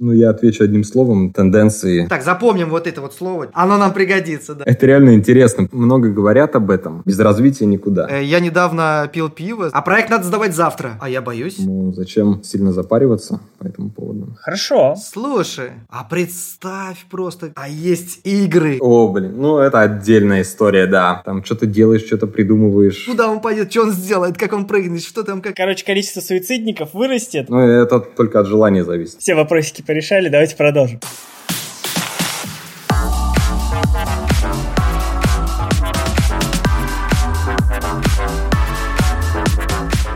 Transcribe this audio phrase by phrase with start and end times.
[0.00, 1.30] Ну, я отвечу одним словом.
[1.30, 2.06] Тенденции.
[2.06, 3.48] Так, запомним вот это вот слово.
[3.52, 4.64] Оно нам пригодится, да.
[4.66, 5.68] Это реально интересно.
[5.72, 7.02] Много говорят об этом.
[7.04, 8.08] Без развития никуда.
[8.10, 10.96] Э, Я недавно пил пиво, а проект надо сдавать завтра.
[11.02, 11.56] А я боюсь.
[11.58, 14.34] Ну, зачем сильно запариваться по этому поводу?
[14.40, 14.96] Хорошо.
[14.96, 18.78] Слушай, а представь просто, а есть игры.
[18.80, 21.20] О, блин, ну это отдельная история, да.
[21.26, 23.04] Там что-то делаешь, что-то придумываешь.
[23.06, 25.54] Куда он пойдет, что он сделает, как он прыгнет, что там, как...
[25.56, 27.50] Короче, количество суицидников вырастет.
[27.50, 29.20] Ну, это только от желания зависит.
[29.20, 31.00] Все вопросики порешали, давайте продолжим.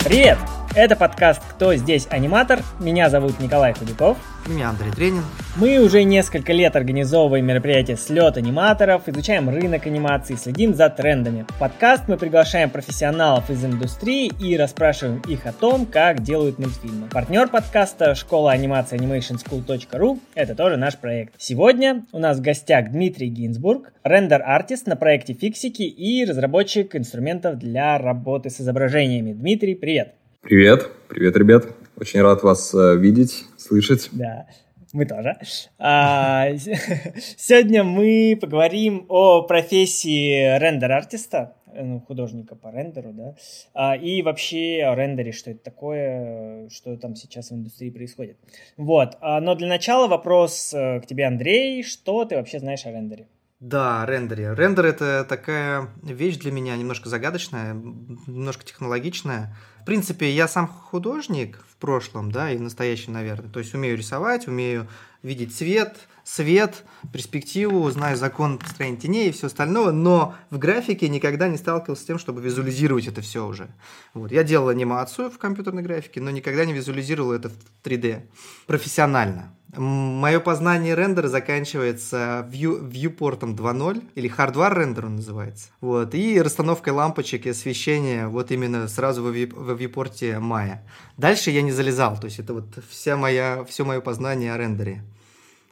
[0.04, 0.38] Привет!
[0.76, 2.60] Это подкаст «Кто здесь аниматор?».
[2.80, 4.18] Меня зовут Николай Худяков.
[4.48, 5.22] Меня Андрей Тренин.
[5.54, 11.46] Мы уже несколько лет организовываем мероприятия «Слет аниматоров», изучаем рынок анимации, следим за трендами.
[11.48, 17.06] В подкаст мы приглашаем профессионалов из индустрии и расспрашиваем их о том, как делают мультфильмы.
[17.06, 21.34] Партнер подкаста «Школа анимации animationschool.ru»— это тоже наш проект.
[21.38, 27.96] Сегодня у нас в гостях Дмитрий Гинзбург, рендер-артист на проекте «Фиксики» и разработчик инструментов для
[27.96, 29.34] работы с изображениями.
[29.34, 30.16] Дмитрий, привет!
[30.44, 31.66] Привет, привет, ребят.
[31.96, 34.10] Очень рад вас э, видеть, слышать.
[34.12, 34.46] Да,
[34.92, 35.38] мы тоже.
[35.78, 36.48] А,
[37.38, 43.36] сегодня мы поговорим о профессии рендер-артиста, ну, художника по рендеру, да,
[43.72, 48.36] а, и вообще о рендере, что это такое, что там сейчас в индустрии происходит.
[48.76, 52.90] Вот, а, но для начала вопрос э, к тебе, Андрей, что ты вообще знаешь о
[52.90, 53.28] рендере?
[53.60, 54.52] Да, рендере.
[54.54, 59.56] Рендер это такая вещь для меня немножко загадочная, немножко технологичная.
[59.84, 63.50] В принципе, я сам художник в прошлом, да, и в настоящем, наверное.
[63.50, 64.88] То есть умею рисовать, умею
[65.22, 71.48] видеть цвет, свет, перспективу, знаю закон построения теней и все остальное, но в графике никогда
[71.48, 73.68] не сталкивался с тем, чтобы визуализировать это все уже.
[74.14, 74.32] Вот.
[74.32, 78.22] Я делал анимацию в компьютерной графике, но никогда не визуализировал это в 3D
[78.66, 79.54] профессионально.
[79.76, 85.70] Мое познание рендера заканчивается view, viewport 2.0, или hardware рендер он называется.
[85.80, 90.86] Вот, и расстановкой лампочек и освещения вот именно сразу view, во viewport мая.
[91.16, 95.02] Дальше я не залезал, то есть это вот вся моя, все мое познание о рендере.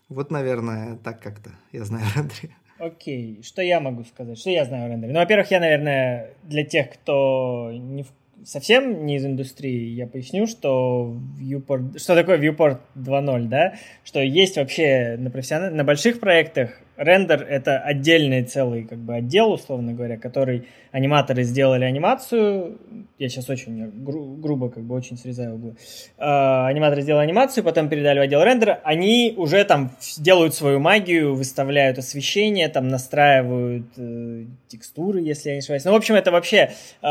[0.09, 2.57] Вот, наверное, так как-то я знаю о рендере.
[2.79, 3.43] Окей, okay.
[3.45, 4.39] что я могу сказать?
[4.39, 5.13] Что я знаю о рендере?
[5.13, 8.09] Ну, во-первых, я, наверное, для тех, кто не в
[8.45, 14.57] совсем не из индустрии, я поясню, что viewport, что такое viewport 2.0, да, что есть
[14.57, 20.19] вообще на, профессиональных, на больших проектах рендер— это отдельный целый как бы отдел, условно говоря,
[20.19, 22.79] который аниматоры сделали анимацию,
[23.19, 25.77] я сейчас очень гру- грубо, как бы очень срезаю углы,
[26.19, 31.35] э, аниматоры сделали анимацию, потом передали в отдел рендера, они уже там делают свою магию,
[31.35, 35.85] выставляют освещение, там настраивают э, текстуры, если я не ошибаюсь.
[35.85, 36.71] Ну, в общем, это вообще
[37.03, 37.07] э,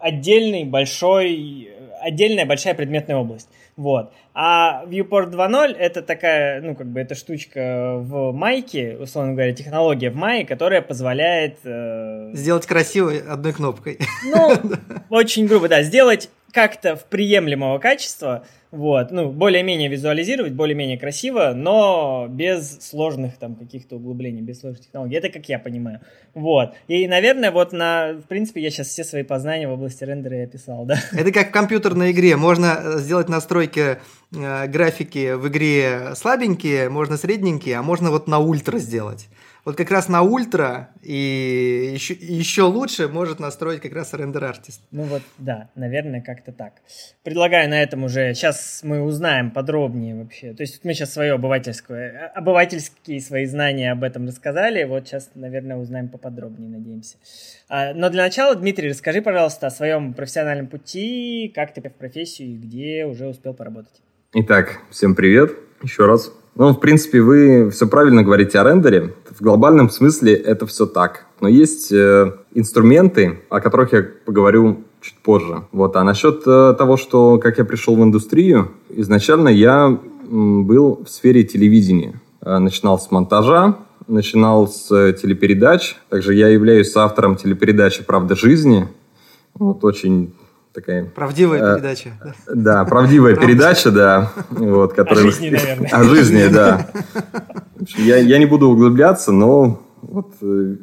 [0.00, 3.48] отдельный большой, отдельная большая предметная область.
[3.80, 4.12] Вот.
[4.34, 10.10] А Viewport 2.0 это такая, ну, как бы, эта штучка в майке, условно говоря, технология
[10.10, 11.60] в мае, которая позволяет...
[11.64, 12.30] Э...
[12.34, 13.98] Сделать красиво одной кнопкой.
[14.26, 14.52] Ну,
[15.08, 22.26] очень грубо, да, сделать как-то в приемлемого качества, вот, ну, более-менее визуализировать, более-менее красиво, но
[22.30, 25.16] без сложных там каких-то углублений, без сложных технологий.
[25.16, 26.00] Это как я понимаю.
[26.34, 26.74] Вот.
[26.86, 30.44] И, наверное, вот на, в принципе, я сейчас все свои познания в области рендера и
[30.44, 31.00] описал, да.
[31.12, 32.36] Это как в компьютерной игре.
[32.36, 33.98] Можно сделать настройки
[34.32, 39.28] э, графики в игре слабенькие, можно средненькие, а можно вот на ультра сделать
[39.64, 44.82] вот как раз на ультра и еще, еще лучше может настроить как раз рендер артист.
[44.90, 46.74] Ну вот, да, наверное, как-то так.
[47.22, 50.54] Предлагаю на этом уже, сейчас мы узнаем подробнее вообще.
[50.54, 55.76] То есть мы сейчас свое обывательское, обывательские свои знания об этом рассказали, вот сейчас, наверное,
[55.76, 57.16] узнаем поподробнее, надеемся.
[57.68, 62.48] А, но для начала, Дмитрий, расскажи, пожалуйста, о своем профессиональном пути, как ты в профессию
[62.48, 64.02] и где уже успел поработать.
[64.32, 66.32] Итак, всем привет еще раз.
[66.60, 69.14] Ну, в принципе, вы все правильно говорите о рендере.
[69.30, 71.24] В глобальном смысле это все так.
[71.40, 75.62] Но есть э, инструменты, о которых я поговорю чуть позже.
[75.72, 75.96] Вот.
[75.96, 81.44] А насчет э, того, что как я пришел в индустрию, изначально я был в сфере
[81.44, 82.20] телевидения.
[82.42, 85.96] Э, начинал с монтажа, начинал с э, телепередач.
[86.10, 88.86] Также я являюсь автором телепередачи «Правда жизни».
[89.54, 90.34] Вот очень
[90.72, 91.04] такая...
[91.04, 92.10] Правдивая э, передача.
[92.52, 94.32] Да, правдивая передача, да.
[94.50, 95.24] Вот, которая...
[95.24, 95.90] О жизни, наверное.
[95.90, 96.86] О жизни, да.
[97.96, 100.76] Я, я не буду углубляться, но вот, э,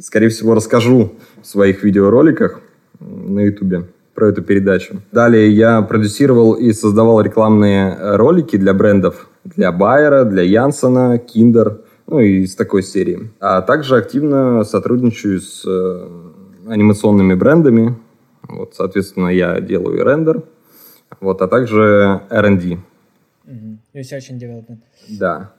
[0.00, 2.60] скорее всего, расскажу в своих видеороликах
[3.00, 5.02] на ютубе про эту передачу.
[5.10, 9.26] Далее я продюсировал и создавал рекламные ролики для брендов.
[9.44, 13.30] Для Байера, для Янсона, Киндер, ну и из такой серии.
[13.40, 16.08] А также активно сотрудничаю с э,
[16.68, 17.96] анимационными брендами,
[18.48, 20.44] вот, соответственно, я делаю рендер,
[21.20, 22.78] вот, а также R&D.
[23.46, 23.78] Угу.
[23.94, 24.78] Research and Development.
[25.08, 25.52] Да.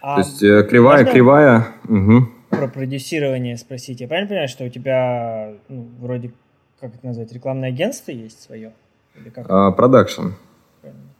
[0.00, 1.68] А То есть э, кривая, кривая.
[1.88, 2.28] Угу.
[2.50, 4.00] Про продюсирование спросить.
[4.00, 6.32] Я правильно понимаю, что у тебя ну, вроде,
[6.80, 8.72] как это назвать, рекламное агентство есть свое?
[9.34, 10.30] Продакшн.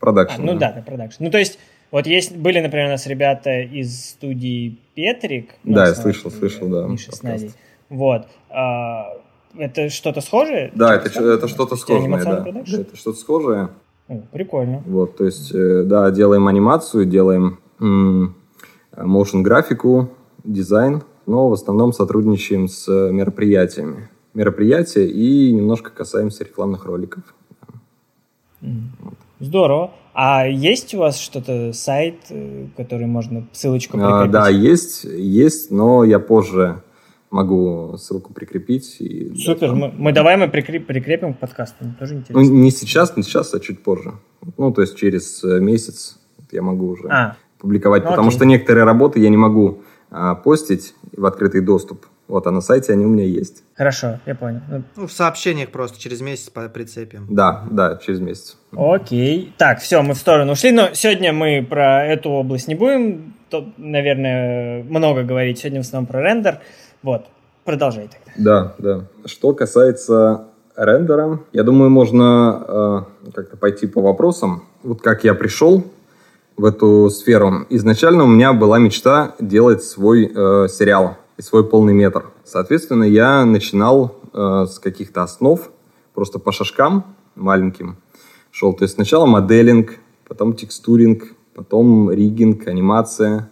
[0.01, 0.41] Продакшн.
[0.41, 1.25] А, ну да, да, продакшн.
[1.25, 1.59] Ну то есть
[1.93, 5.51] вот есть, были, например, у нас ребята из студии Петрик.
[5.63, 6.87] Ну, да, я слышал, слышал, да.
[6.87, 7.53] Миша с Надей.
[7.91, 8.27] Вот.
[8.49, 9.13] А,
[9.57, 10.73] это что-то схожее?
[10.75, 12.45] Да, это, это что-то схожее, да.
[12.47, 13.69] Это что-то схожее.
[14.09, 14.83] О, прикольно.
[14.87, 20.11] Вот, то есть, э, да, делаем анимацию, делаем motion графику,
[20.45, 24.09] дизайн, но в основном сотрудничаем с мероприятиями.
[24.35, 27.23] Мероприятия и немножко касаемся рекламных роликов.
[29.41, 29.91] Здорово.
[30.15, 34.29] А есть у вас что-то, сайт, э, который можно ссылочку прикрепить?
[34.29, 36.83] А, да, есть, есть, но я позже
[37.33, 38.97] могу ссылку прикрепить.
[39.01, 42.43] И Супер, мы, мы давай мы прикреп, прикрепим к подкасту, тоже интересно.
[42.43, 44.13] Ну, не сейчас, не сейчас, а чуть позже.
[44.59, 46.19] Ну, то есть через э, месяц
[46.53, 47.37] я могу уже а.
[47.59, 48.37] публиковать, ну, потому окей.
[48.37, 52.05] что некоторые работы я не могу а, постить в открытый доступ.
[52.29, 53.65] Вот, а на сайте они у меня есть.
[53.75, 54.61] Хорошо, я понял.
[54.69, 57.27] Ну, ну в сообщениях просто через месяц по прицепим.
[57.29, 58.59] Да, да, через месяц.
[58.77, 59.53] Окей.
[59.59, 63.71] Так, все, мы в сторону ушли, но сегодня мы про эту область не будем, то,
[63.77, 65.59] наверное, много говорить.
[65.59, 66.61] Сегодня в основном про рендер.
[67.03, 67.27] Вот,
[67.65, 68.33] продолжай тогда.
[68.37, 69.05] Да, да.
[69.27, 70.47] Что касается
[70.77, 74.65] рендера, я думаю, можно э, как-то пойти по вопросам.
[74.83, 75.85] Вот как я пришел
[76.57, 77.67] в эту сферу.
[77.71, 82.27] Изначально у меня была мечта делать свой э, сериал и свой полный метр.
[82.45, 85.61] Соответственно, я начинал э, с каких-то основ,
[86.15, 87.97] просто по шажкам маленьким
[88.51, 88.73] шел.
[88.75, 89.95] То есть сначала моделинг,
[90.29, 91.25] потом текстуринг,
[91.55, 93.51] потом ригинг, анимация.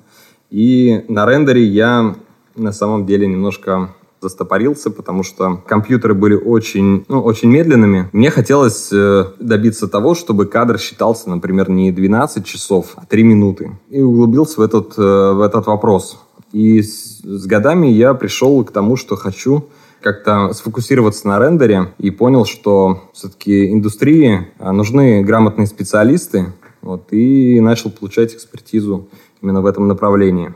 [0.51, 2.17] И на рендере я
[2.61, 3.91] на самом деле немножко
[4.21, 8.11] застопорился, потому что компьютеры были очень, ну, очень медленными.
[8.13, 13.79] Мне хотелось э, добиться того, чтобы кадр считался, например, не 12 часов, а 3 минуты.
[13.89, 16.19] И углубился в этот, э, в этот вопрос.
[16.53, 19.65] И с, с годами я пришел к тому, что хочу
[20.01, 26.47] как-то сфокусироваться на рендере и понял, что все-таки индустрии а, нужны грамотные специалисты,
[26.83, 29.09] вот, и начал получать экспертизу
[29.43, 30.55] именно в этом направлении.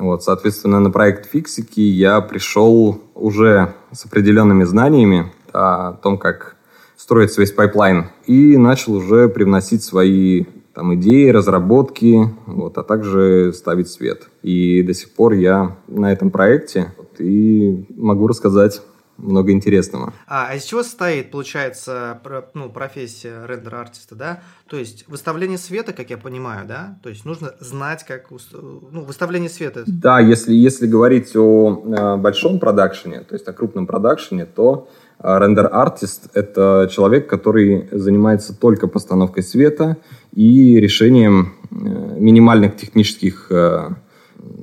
[0.00, 6.56] Вот, соответственно, на проект Фиксики я пришел уже с определенными знаниями о том, как
[6.96, 13.90] строить весь пайплайн, и начал уже привносить свои там идеи, разработки, вот, а также ставить
[13.90, 14.30] свет.
[14.42, 18.80] И до сих пор я на этом проекте вот, и могу рассказать
[19.22, 20.12] много интересного.
[20.26, 22.20] А, а из чего состоит, получается,
[22.54, 24.40] ну, профессия рендер-артиста, да?
[24.68, 26.98] То есть выставление света, как я понимаю, да?
[27.02, 28.30] То есть нужно знать, как...
[28.30, 29.84] Ну, выставление света.
[29.86, 34.88] Да, если, если говорить о, о большом продакшене, то есть о крупном продакшене, то
[35.22, 39.98] Рендер-артист— это человек, который занимается только постановкой света
[40.34, 43.90] и решением э, минимальных технических э,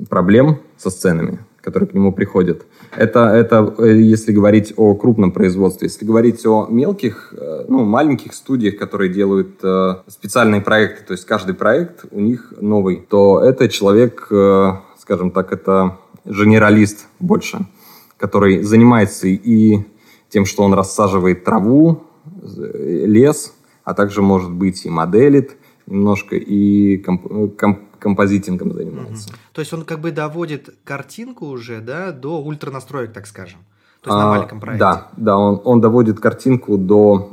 [0.10, 2.66] проблем со сценами, которые к нему приходят.
[2.96, 5.90] Это, это э, если говорить о крупном производстве.
[5.90, 7.34] Если говорить о мелких,
[7.68, 9.60] ну, маленьких студиях, которые делают
[10.08, 14.28] специальные проекты, то есть каждый проект у них новый, то это человек,
[14.98, 17.58] скажем так, это генералист больше,
[18.16, 19.80] который занимается и
[20.30, 22.04] тем, что он рассаживает траву,
[22.44, 23.54] лес,
[23.84, 29.30] а также, может быть, и моделит немножко, и комп комп композитингом занимается.
[29.30, 29.38] Угу.
[29.54, 33.60] То есть он как бы доводит картинку уже да, до ультранастроек, так скажем.
[34.01, 34.80] То есть а, на маленьком проекте.
[34.80, 37.30] Да, да он, он доводит картинку до,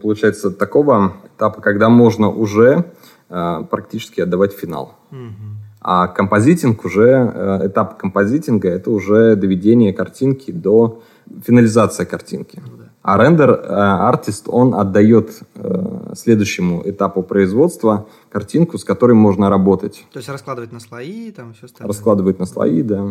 [0.00, 2.92] получается, такого этапа, когда можно уже
[3.28, 4.94] э, практически отдавать финал.
[5.10, 5.58] Угу.
[5.80, 11.02] А композитинг уже, э, этап композитинга, это уже доведение картинки до
[11.44, 12.62] финализация картинки.
[12.64, 19.48] Ну а рендер э, артист, он отдает э, следующему этапу производства картинку, с которой можно
[19.48, 20.04] работать.
[20.12, 21.88] То есть раскладывать на слои, там все остальное.
[21.88, 23.10] Раскладывать на слои, да.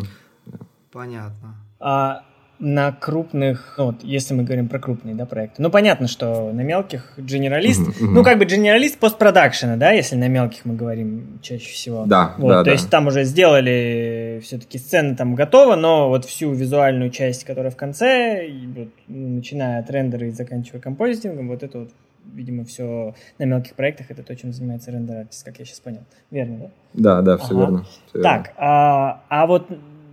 [0.91, 1.55] Понятно.
[1.79, 2.26] А
[2.60, 6.62] на крупных, ну, вот если мы говорим про крупные да, проекты, ну понятно, что на
[6.62, 8.10] мелких генералист, uh-huh, uh-huh.
[8.10, 12.06] ну как бы генералист постпродакшена, да, если на мелких мы говорим чаще всего.
[12.06, 12.72] Да, вот, да, То да.
[12.72, 17.78] есть там уже сделали все-таки сцена там готова, но вот всю визуальную часть, которая в
[17.78, 21.90] конце, и вот, ну, начиная от рендера и заканчивая композитингом, вот это вот
[22.34, 26.02] видимо, все на мелких проектах это то, чем занимается рендер-артист, как я сейчас понял.
[26.30, 26.70] Верно, да?
[26.94, 27.60] Да, да, все ага.
[27.60, 27.86] верно.
[28.10, 28.54] Все так, верно.
[28.58, 29.70] А, а вот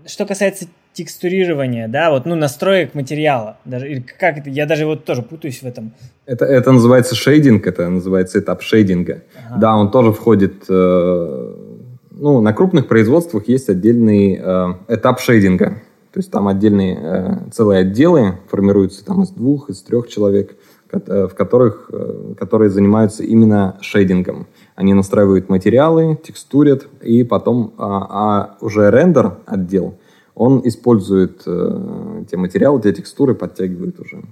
[0.07, 3.59] что касается текстурирование, да, вот, ну, настроек материала.
[3.65, 5.93] Даже, или как это, я даже вот тоже путаюсь в этом.
[6.25, 9.23] Это, это называется шейдинг, это называется этап шейдинга.
[9.49, 9.61] Ага.
[9.61, 11.55] Да, он тоже входит, э,
[12.13, 15.83] ну, на крупных производствах есть отдельный э, этап шейдинга.
[16.13, 20.57] То есть там отдельные э, целые отделы формируются там из двух, из трех человек,
[20.93, 21.91] в которых,
[22.39, 24.47] которые занимаются именно шейдингом.
[24.77, 29.97] Они настраивают материалы, текстурят, и потом а, а уже рендер отдел,
[30.35, 34.23] он использует э, те материалы, те текстуры, подтягивает уже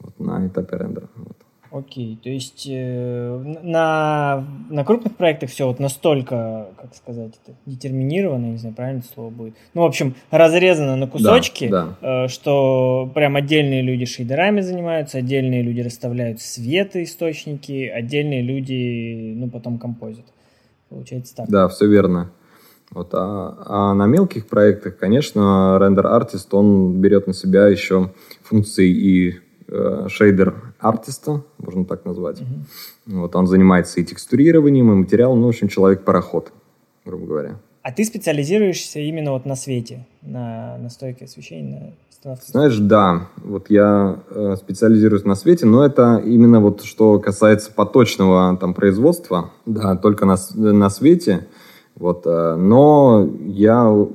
[0.00, 1.08] вот, на этапе рендера.
[1.16, 1.36] Вот.
[1.72, 8.44] Окей, то есть э, на, на крупных проектах все вот настолько, как сказать, это детерминировано,
[8.44, 9.54] не знаю, правильно слово будет.
[9.72, 12.24] Ну, в общем, разрезано на кусочки, да, да.
[12.24, 19.78] Э, что прям отдельные люди шейдерами занимаются, отдельные люди расставляют светоисточники, отдельные люди, ну, потом
[19.78, 20.26] композят.
[20.90, 21.48] Получается так.
[21.48, 22.32] Да, все верно.
[22.94, 28.10] Вот, а, а на мелких проектах, конечно, рендер-артист, он берет на себя еще
[28.42, 32.40] функции и э, шейдер артиста, можно так назвать.
[32.40, 33.20] Mm-hmm.
[33.20, 36.52] Вот он занимается и текстурированием, и материалом, ну, в общем, человек-пароход,
[37.06, 37.56] грубо говоря.
[37.82, 41.94] А ты специализируешься именно вот на свете, на, на стойке освещения,
[42.24, 47.72] на Знаешь, да, вот я э, специализируюсь на свете, но это именно вот что касается
[47.72, 51.48] поточного там производства, да, только на, на свете,
[52.02, 54.10] вот, э, но я в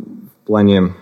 [0.46, 0.94] плане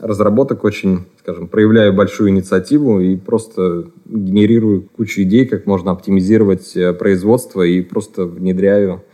[0.00, 6.92] разработок очень скажем, проявляю большую инициативу и просто генерирую кучу идей, как можно оптимизировать э,
[6.92, 9.04] производство и просто внедряю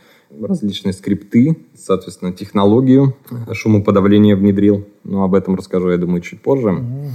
[0.41, 3.15] различные скрипты, соответственно, технологию
[3.53, 4.85] шумоподавления внедрил.
[5.03, 6.69] Но об этом расскажу, я думаю, чуть позже.
[6.69, 7.07] Mm-hmm.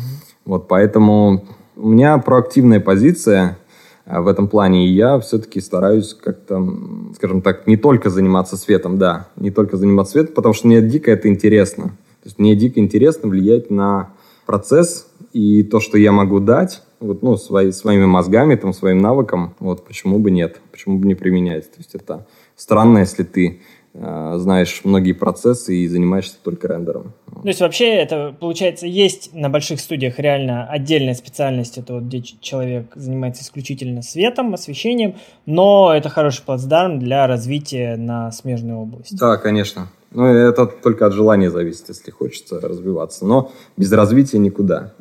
[0.44, 1.44] Вот, поэтому
[1.76, 3.61] у меня проактивная позиция э,
[4.06, 6.66] в этом плане, и я все-таки стараюсь как-то,
[7.14, 11.10] скажем так, не только заниматься светом, да, не только заниматься светом, потому что мне дико
[11.10, 11.84] это интересно.
[11.84, 14.10] То есть мне дико интересно влиять на
[14.46, 19.54] процесс и то, что я могу дать, вот, ну, свои, своими мозгами, там, своим навыком,
[19.58, 21.70] вот, почему бы нет, почему бы не применять.
[21.70, 23.60] То есть это странно, если ты
[23.94, 27.12] знаешь многие процессы и занимаешься только рендером.
[27.42, 32.22] То есть вообще это, получается, есть на больших студиях реально отдельная специальность, это вот где
[32.22, 39.16] человек занимается исключительно светом, освещением, но это хороший плацдарм для развития на смежной области.
[39.16, 39.88] Да, конечно.
[40.10, 43.26] Ну, это только от желания зависит, если хочется развиваться.
[43.26, 44.92] Но без развития никуда.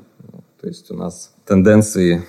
[0.62, 2.24] То есть у нас тенденции,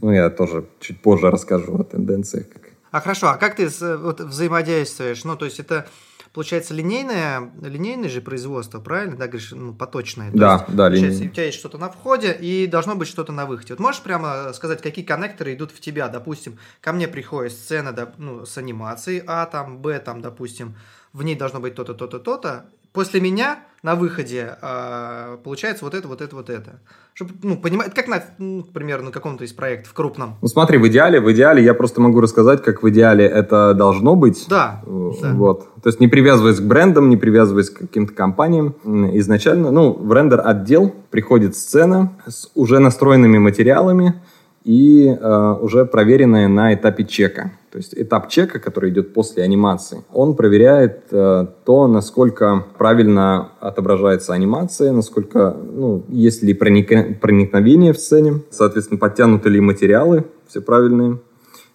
[0.00, 2.46] ну, я тоже чуть позже расскажу о тенденциях.
[2.94, 5.24] А хорошо, а как ты вот, взаимодействуешь?
[5.24, 5.88] Ну, то есть это
[6.32, 9.16] получается линейное, линейное же производство, правильно?
[9.16, 10.30] Да, говоришь, ну, поточное.
[10.30, 11.26] То да, есть, да, линейное.
[11.26, 13.72] У тебя есть что-то на входе и должно быть что-то на выходе.
[13.72, 16.06] Вот можешь прямо сказать, какие коннекторы идут в тебя?
[16.06, 20.76] Допустим, ко мне приходит сцена ну, с анимацией А, там, Б, там, допустим,
[21.12, 22.66] в ней должно быть то-то, то-то, то-то.
[22.94, 26.78] После меня на выходе э, получается вот это, вот это, вот это.
[27.12, 30.36] Чтобы, ну, понимать, как, на, ну, к примеру, на каком-то из проектов крупном.
[30.40, 34.14] Ну, смотри, в идеале, в идеале, я просто могу рассказать, как в идеале это должно
[34.14, 34.46] быть.
[34.48, 34.80] Да.
[34.86, 35.74] Вот.
[35.82, 38.76] То есть не привязываясь к брендам, не привязываясь к каким-то компаниям.
[39.18, 44.22] Изначально, ну, в рендер-отдел приходит сцена с уже настроенными материалами,
[44.64, 47.52] и э, уже проверенная на этапе чека.
[47.70, 54.32] То есть этап чека, который идет после анимации, он проверяет э, то, насколько правильно отображается
[54.32, 57.20] анимация, насколько, ну, есть ли проник...
[57.20, 61.18] проникновение в сцене, соответственно, подтянуты ли материалы, все правильные,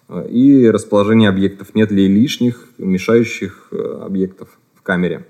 [0.08, 5.26] э, и расположение объектов, нет ли лишних, мешающих э, объектов в камере.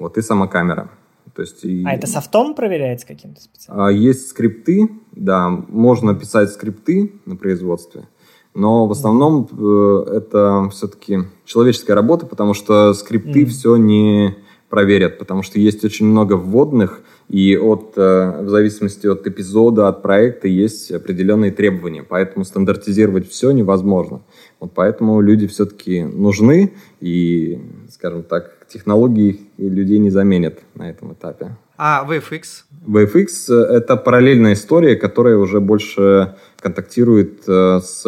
[0.00, 0.90] Вот и сама камера.
[1.34, 1.84] То есть, и...
[1.84, 3.86] А это софтом проверяется каким-то специально?
[3.86, 8.08] А, есть скрипты, да, можно писать скрипты на производстве,
[8.54, 10.10] но в основном mm.
[10.10, 13.46] это все-таки человеческая работа, потому что скрипты mm.
[13.46, 14.36] все не
[14.70, 20.02] проверят, потому что есть очень много вводных, и от, э, в зависимости от эпизода, от
[20.02, 24.22] проекта есть определенные требования, поэтому стандартизировать все невозможно.
[24.60, 27.60] Вот поэтому люди все-таки нужны, и,
[27.90, 31.56] скажем так, технологии людей не заменят на этом этапе.
[31.76, 32.64] А VFX?
[32.86, 38.06] VFX— это параллельная история, которая уже больше контактирует э, с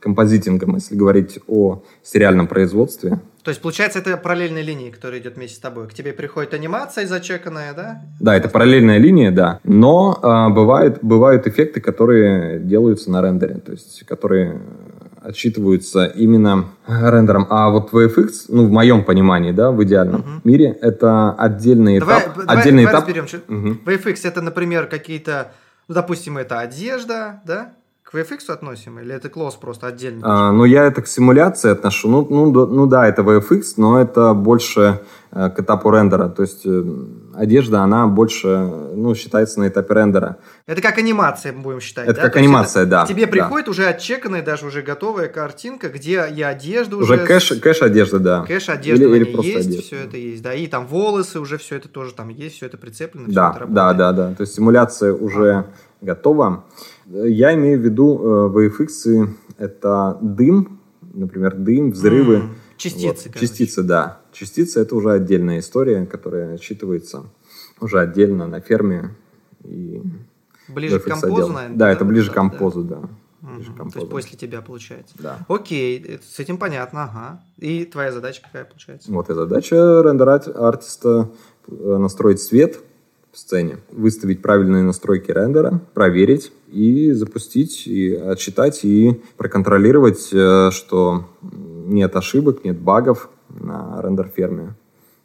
[0.00, 3.20] композитингом, если говорить о сериальном производстве.
[3.44, 5.88] То есть, получается, это параллельная линия, которая идет вместе с тобой.
[5.88, 8.02] К тебе приходит анимация зачеканная, да?
[8.20, 9.60] Да, это параллельная линия, да.
[9.64, 14.60] Но э, бывают, бывают эффекты, которые делаются на рендере, то есть, которые
[15.24, 17.46] отсчитываются именно рендером.
[17.50, 20.30] А вот VFX, ну, в моем понимании, да, в идеальном угу.
[20.44, 22.36] мире, это отдельный давай, этап.
[22.36, 23.08] Давай, отдельный давай этап.
[23.08, 23.44] разберем.
[23.48, 23.90] Угу.
[23.90, 25.52] VFX это, например, какие-то,
[25.88, 27.72] ну, допустим, это одежда, да?
[28.12, 30.20] К VFX относим или это клосс просто отдельно?
[30.22, 32.10] А, ну, я это к симуляции отношу.
[32.10, 35.00] Ну, ну, ну да, это VFX, но это больше
[35.30, 36.28] э, к этапу рендера.
[36.28, 36.84] То есть э,
[37.34, 40.36] одежда, она больше ну, считается на этапе рендера.
[40.66, 42.04] Это как анимация, будем считать.
[42.06, 42.22] Это да?
[42.24, 43.04] как То анимация, это да.
[43.06, 43.30] К тебе да.
[43.32, 47.26] приходит уже отчеканная, даже уже готовая картинка, где и одежда Уже уже...
[47.26, 48.44] кэш, кэш одежды, да.
[48.46, 49.86] Кэш одежды Или- или просто есть, одежда.
[49.86, 52.76] все это есть, да, и там волосы уже все это тоже там есть, все это
[52.76, 53.96] прицеплено, Да, это да, работает.
[53.96, 54.34] да, да.
[54.34, 55.64] То есть симуляция уже
[56.02, 56.64] готова.
[57.06, 59.28] Я имею в виду э, VFX
[59.58, 60.80] это дым,
[61.12, 62.34] например, дым, взрывы.
[62.36, 63.40] М, Частицы, Вот.
[63.40, 64.20] Частицы, да.
[64.32, 67.24] Частицы это уже отдельная история, которая отчитывается
[67.80, 69.14] уже отдельно на ферме.
[69.64, 70.02] И
[70.68, 71.48] Ближе к композу, отдел.
[71.50, 71.76] наверное.
[71.76, 72.40] Да, это ближе к да.
[72.40, 73.00] композу, да.
[73.40, 75.14] Ближе к То есть после тебя получается.
[75.18, 75.38] Да.
[75.48, 77.42] Окей, это- с этим понятно, ага.
[77.58, 79.10] И твоя задача какая получается?
[79.12, 81.30] Вот и задача рендер-артиста
[81.68, 82.80] э, настроить свет
[83.32, 91.30] в сцене, выставить правильные настройки рендера, проверить и запустить, и отсчитать, и проконтролировать, э, что
[91.40, 94.74] нет ошибок, нет багов на рендер-ферме.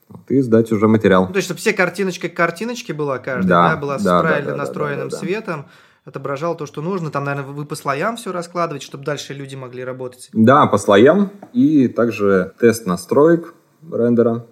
[0.08, 1.26] Вот, и сдать уже материал.
[1.28, 4.22] Ну, то есть, чтобы все картиночка к картиночке была каждая, Да, да, была с да,
[4.22, 5.22] да, правильно да, да, настроенным да, да.
[5.22, 5.66] светом,
[6.06, 7.12] отображал то, что нужно.
[7.12, 10.30] Там, наверное, вы по слоям все раскладывать, чтобы дальше люди могли работать.
[10.32, 13.54] Да, по слоям, и также тест настроек
[13.92, 14.46] рендера.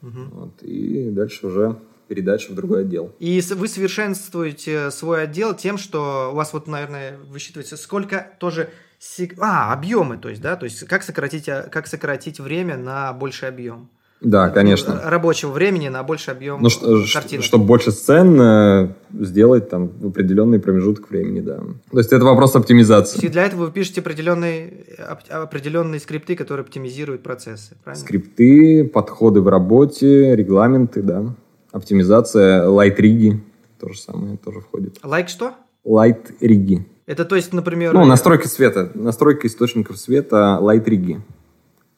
[0.00, 0.30] Мгм.
[0.30, 1.76] Вот, и дальше уже
[2.14, 3.12] передача в другой отдел.
[3.20, 8.68] И вы совершенствуете свой отдел тем, что у вас вот, наверное, высчитывается, сколько тоже...
[8.98, 10.56] сек- А, объемы, то есть, да?
[10.56, 13.88] То есть, как сократить, а, как сократить время на больший объем?
[14.20, 14.92] Да, конечно.
[14.92, 17.42] Р- Рабочего времени на больший объем Ну, что, картинок.
[17.44, 18.88] чтобы больше сцен э,
[19.18, 21.60] сделать там в определенный промежуток времени, да.
[21.90, 23.28] То есть это вопрос То есть, и оптимизации.
[23.28, 28.04] для этого вы пишете определенные, оп- определенные скрипты, которые оптимизируют процессы, правильно?
[28.04, 31.34] Скрипты, подходы в работе, регламенты, да.
[31.72, 33.40] Оптимизация, light rig и,
[33.78, 34.98] то же самое тоже входит.
[35.02, 35.52] Light что?
[35.84, 36.86] Light rig и.
[37.06, 37.92] Это то есть, например...
[37.92, 41.20] Ну, настройка света, настройка источников света, light rig и.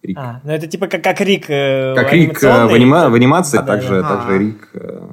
[0.02, 0.18] Риг.
[0.18, 3.58] А, ну это типа как, как Рик э, Как риг э, в, анима- в анимации,
[3.58, 4.08] Да, да, также, да.
[4.08, 4.38] также А.
[4.38, 4.68] риг.
[4.74, 5.08] э,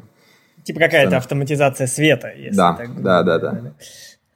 [0.64, 3.64] Типа какая-то автоматизация света, если Да, так да, да, говорить.
[3.64, 3.72] да.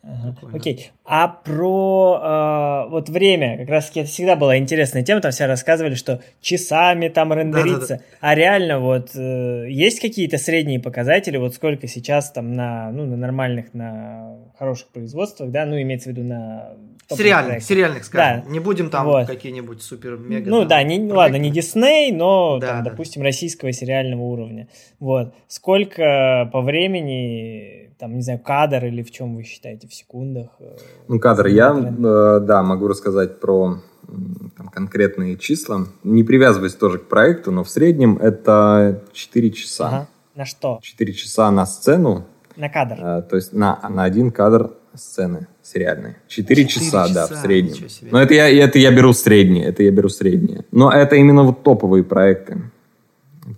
[0.03, 0.35] Ага.
[0.53, 0.91] Окей.
[1.05, 5.45] А про э, вот время, как раз таки это всегда была интересная тема, там все
[5.45, 11.87] рассказывали, что часами там рендерится, а реально вот э, есть какие-то средние показатели, вот сколько
[11.87, 16.73] сейчас там на, ну, на нормальных, на хороших производствах, да, ну имеется в виду на
[17.09, 18.43] Сериальных, сериальных, скажем.
[18.45, 18.49] Да.
[18.51, 19.27] Не будем там Вот.
[19.27, 20.49] какие-нибудь супер-мега...
[20.49, 21.15] Ну там да, не, проекты.
[21.15, 22.89] ладно, не Дисней, но, Да, там, да.
[22.91, 24.67] допустим, российского сериального уровня.
[24.99, 25.33] Вот.
[25.47, 30.47] Сколько по времени, там, не знаю, кадр или в чем вы считаете, в секундах?
[30.59, 30.75] э,
[31.07, 33.77] Ну, кадр, я, э, да, могу рассказать про
[34.57, 35.87] там, конкретные числа.
[36.03, 39.87] Не привязываясь тоже к проекту, но в среднем это 4 часа.
[39.87, 40.07] Ага.
[40.35, 40.79] На что?
[40.81, 42.25] 4 часа на сцену,
[42.55, 42.95] На кадр.
[42.99, 46.15] э, то есть на, на один кадр сцены сериальной.
[46.27, 47.87] 4 Четыре часа, да, в часа, среднем.
[48.11, 50.65] Но это я, это я беру среднее, это я беру среднее.
[50.71, 52.61] Но это именно вот топовые проекты.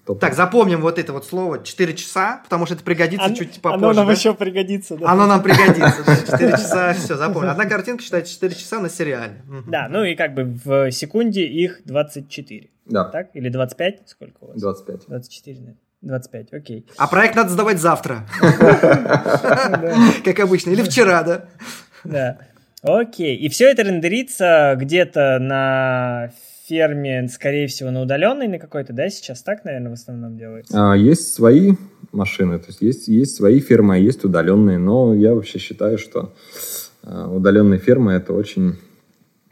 [0.06, 0.20] Топовые.
[0.20, 3.86] Так, запомним вот это вот слово 4 часа, потому что это пригодится Оно- чуть попозже.
[3.86, 4.14] Оно нам да?
[4.14, 4.98] еще пригодится.
[4.98, 5.12] Да.
[5.12, 6.04] Оно нам пригодится.
[6.32, 7.52] 4 часа, все, запомнил.
[7.52, 9.44] Одна картинка считается 4 часа на сериале.
[9.68, 12.70] Да, ну и как бы в секунде их 24.
[12.88, 13.30] Да, Так?
[13.36, 14.02] Или 25?
[14.08, 14.60] Сколько у вас?
[14.62, 15.08] 25.
[15.08, 15.78] 24, наверное.
[16.02, 16.86] 25, окей.
[16.98, 18.28] А проект надо сдавать завтра.
[20.24, 20.72] Как обычно.
[20.72, 21.46] Или вчера, да?
[22.04, 22.38] Да.
[22.82, 23.36] Окей.
[23.38, 26.32] И все это рендерится где-то на
[26.68, 30.92] ферме, скорее всего, на удаленной на какой-то, да, сейчас так, наверное, в основном делается?
[30.92, 31.74] А, Есть свои
[32.12, 36.34] машины, то есть есть, есть свои фермы, а есть удаленные, но я вообще считаю, что
[37.04, 38.76] а, удаленные фермы это очень,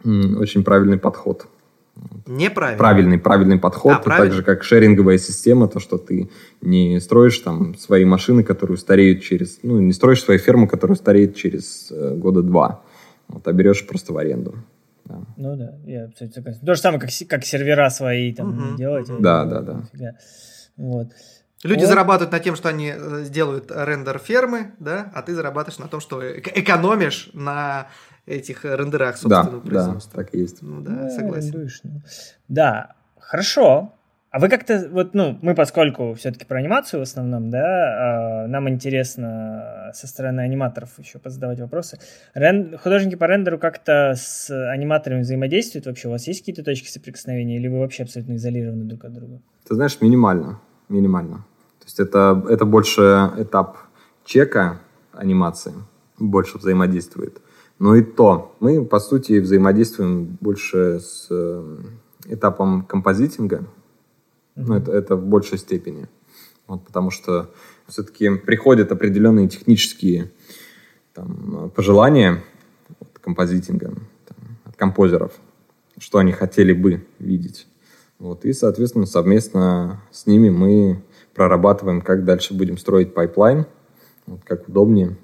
[0.04, 1.48] очень правильный подход.
[2.26, 2.78] Неправильно.
[2.78, 4.26] Правильный, правильный подход, А, правильно.
[4.30, 6.30] так же как шеринговая система, то, что ты
[6.62, 11.36] не строишь там свои машины, которые устареют через, ну, не строишь свою ферму, которая устареет
[11.36, 12.82] через э, года два,
[13.28, 14.56] вот, а берешь просто в аренду.
[15.06, 15.22] Да.
[15.38, 16.66] Ну да, я абсолютно согласен.
[16.66, 19.08] То же самое, как, как сервера свои там Мгм, делать.
[19.20, 19.74] Да, да, да.
[19.94, 20.12] Нифига.
[20.78, 21.08] Вот.
[21.64, 21.88] Люди Вот.
[21.90, 26.00] зарабатывают на тем, что они э, сделают рендер фермы, да, а ты зарабатываешь на том,
[26.02, 27.88] что эк- экономишь на
[28.26, 30.24] этих э, рендерах Да, собственного да, производства.
[30.24, 30.62] так и есть.
[30.62, 31.52] Ну да, согласен.
[31.54, 32.02] рендуешь, ну.
[32.48, 33.94] Да, хорошо.
[34.32, 38.68] А вы как-то, вот, ну, мы, поскольку все-таки про анимацию в основном, да, а, нам
[38.68, 42.00] интересно со стороны аниматоров еще позадавать вопросы.
[42.34, 46.08] Рен- Художники по рендеру как-то с аниматорами взаимодействуют вообще?
[46.08, 49.40] У вас есть какие-то точки соприкосновения, или вы вообще абсолютно изолированы друг от друга?
[49.68, 50.60] Ты знаешь, минимально.
[50.90, 51.46] Минимально.
[51.80, 53.78] То есть это, это больше этап
[54.26, 54.80] чека
[55.12, 55.74] анимации,
[56.18, 57.40] больше взаимодействует.
[57.84, 61.78] Но и то, мы, по сути, взаимодействуем больше с э,
[62.28, 63.66] этапом композитинга.
[64.56, 66.08] Ну, это, это в большей степени.
[66.66, 67.50] Вот, потому что
[67.88, 70.32] все-таки приходят определенные технические
[71.14, 72.42] там, пожелания
[73.02, 75.34] от композитинга, там, от композеров,
[75.98, 77.68] что они хотели бы видеть.
[78.18, 81.04] Вот, и, соответственно, совместно с ними мы
[81.36, 83.66] прорабатываем, как дальше будем строить пайплайн,
[84.26, 85.18] вот, как удобнее.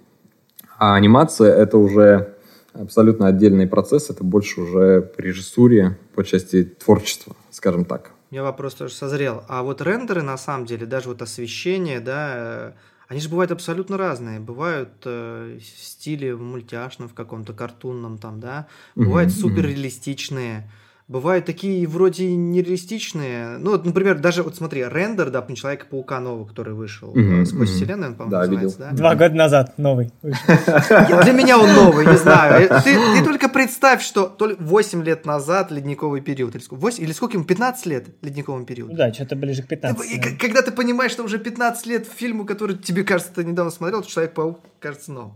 [0.78, 2.36] А анимация— это уже
[2.74, 8.12] абсолютно отдельный процесс, это больше уже по режиссуре, по части творчества, скажем так.
[8.32, 9.44] У меня вопрос тоже созрел.
[9.48, 12.72] А вот рендеры, на самом деле, даже вот освещение, да, э,
[13.08, 14.40] они же бывают абсолютно разные.
[14.40, 18.68] Бывают э, в стиле мультяшном, в каком-то картунном там, да.
[18.96, 19.42] Бывают mm-hmm.
[19.42, 20.70] суперреалистичные.
[21.10, 23.58] Бывают такие вроде нереалистичные.
[23.58, 27.74] Ну, вот, например, даже вот смотри, рендер, да, Человека-паука нового, который вышел mm-hmm, сквозь mm-hmm.
[27.74, 28.92] вселенную, по-моему, да, называется, видел.
[28.92, 28.96] да?
[28.96, 30.12] Два года назад новый.
[30.22, 32.70] Для меня он новый, не знаю.
[32.84, 36.56] Ты, ты только представь, что 8 лет назад ледниковый период.
[36.56, 37.44] Или, 8, или сколько ему?
[37.44, 38.96] 15 лет ледниковому периоду.
[38.96, 40.38] Да, что-то ближе к 15.
[40.40, 44.60] Когда ты понимаешь, что уже 15 лет фильму, который тебе кажется, ты недавно смотрел, Человек-паук
[44.80, 45.34] кажется новым.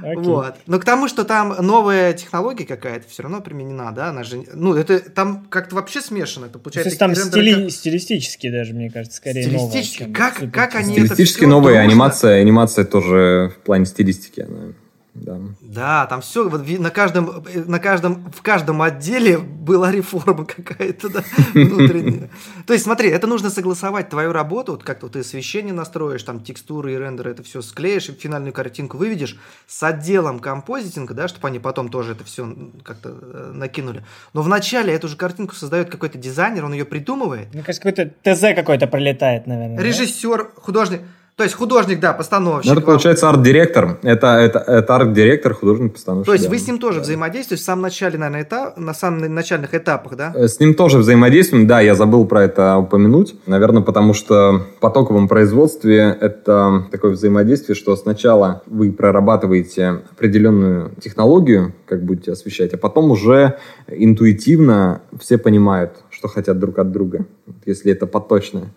[0.00, 0.22] Okay.
[0.22, 0.54] Вот.
[0.66, 4.74] Но к тому, что там новая технология какая-то все равно применена, да, она же, ну,
[4.74, 6.96] это там как-то вообще смешано, это получается.
[6.96, 7.64] То есть там стили...
[7.64, 7.70] как...
[7.70, 13.52] стилистически даже, мне кажется, скорее Стилистически, новое, как, как они Стилистически новая анимация, анимация тоже
[13.56, 14.72] в плане стилистики, она
[15.14, 15.38] да.
[15.60, 21.22] Да, там все вот на каждом, на каждом, в каждом отделе была реформа какая-то да,
[21.54, 22.30] внутренняя.
[22.66, 26.94] То есть, смотри, это нужно согласовать твою работу, вот как-то ты освещение настроишь, там текстуры
[26.94, 31.58] и рендеры, это все склеишь, и финальную картинку выведешь с отделом композитинга, да, чтобы они
[31.58, 34.04] потом тоже это все как-то э, накинули.
[34.32, 37.52] Но вначале эту же картинку создает какой-то дизайнер, он ее придумывает.
[37.52, 39.82] Мне кажется, какой-то ТЗ какой-то пролетает, наверное.
[39.82, 41.02] Режиссер, художник.
[41.34, 42.70] То есть художник, да, постановщик.
[42.70, 43.98] Ну, это получается арт-директор.
[44.02, 46.26] Это, это, это арт-директор, художник, постановщик.
[46.26, 46.50] То есть да.
[46.50, 47.04] вы с ним тоже да.
[47.04, 50.32] взаимодействуете в самом начале, наверное, этап, на самых начальных этапах, да?
[50.34, 53.34] Э, с ним тоже взаимодействуем, да, я забыл про это упомянуть.
[53.46, 61.74] Наверное, потому что в потоковом производстве это такое взаимодействие, что сначала вы прорабатываете определенную технологию,
[61.86, 67.24] как будете освещать, а потом уже интуитивно все понимают, что хотят друг от друга,
[67.64, 68.68] если это поточное.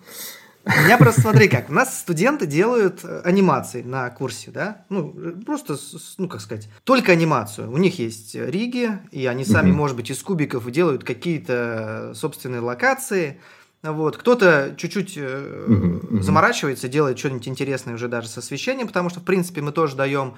[0.66, 1.70] У меня просто смотри как.
[1.70, 4.86] У нас студенты делают э, анимации на курсе, да?
[4.90, 5.14] Ну,
[5.46, 5.76] просто,
[6.18, 7.72] ну, как сказать, только анимацию.
[7.72, 9.78] У них есть риги, и они сами, угу.
[9.78, 13.40] может быть, из кубиков делают какие-то собственные локации.
[13.84, 14.18] Вот.
[14.18, 19.62] Кто-то чуть-чуть угу, заморачивается, делает что-нибудь интересное уже даже с освещением, потому что, в принципе,
[19.62, 20.34] мы тоже даем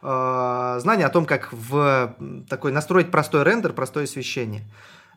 [0.00, 2.16] э, знания о том, как в
[2.48, 4.62] такой настроить простой рендер, простое освещение.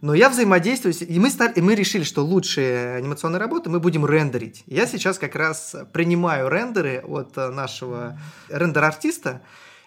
[0.05, 4.05] Но я взаимодействую, и мы, стали, и мы решили, что лучшие анимационные работы мы будем
[4.05, 4.61] рендерить.
[4.67, 8.15] Я сейчас как раз принимаю рендеры от нашего
[8.49, 9.41] рендер-артиста,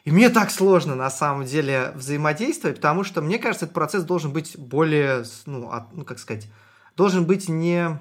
[0.05, 4.33] и мне так сложно на самом деле взаимодействовать, потому что мне кажется, этот процесс должен
[4.33, 6.49] быть более, ну, от, ну как сказать,
[6.97, 8.01] должен быть не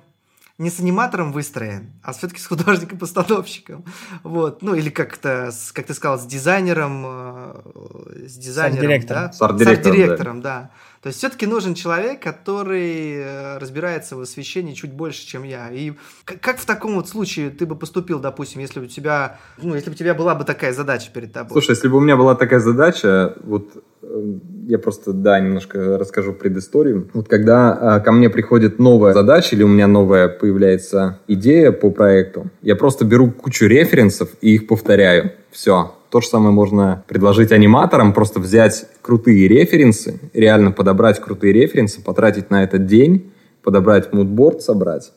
[0.57, 3.85] не с аниматором выстроен, а все-таки с художником-постановщиком.
[4.23, 4.63] Вот.
[4.63, 9.31] Ну, или как-то, как ты сказал, с дизайнером, э, с дизайнером, да?
[9.31, 10.59] С арт-директором, с арт-директором да.
[10.61, 10.71] да.
[11.07, 15.69] То есть все-таки нужен человек, который э, разбирается в освещении чуть больше, чем я.
[15.71, 15.93] И
[16.25, 19.93] как в таком вот случае ты бы поступил, допустим, если у тебя, ну, если бы
[19.93, 21.53] у тебя была бы такая задача перед тобой?
[21.53, 23.69] Слушай, если бы у меня была такая задача, вот
[24.01, 24.33] э,
[24.67, 27.09] я просто, да, немножко расскажу предысторию.
[27.13, 31.89] Вот когда э, ко мне приходит новая задача или у меня новая появляется идея по
[31.89, 35.31] проекту, я просто беру кучу референсов и их повторяю.
[35.51, 35.96] Все.
[36.09, 42.49] То же самое можно предложить аниматорам, просто взять крутые референсы, реально подобрать крутые референсы, потратить
[42.49, 45.11] на этот день, подобрать мудборд, собрать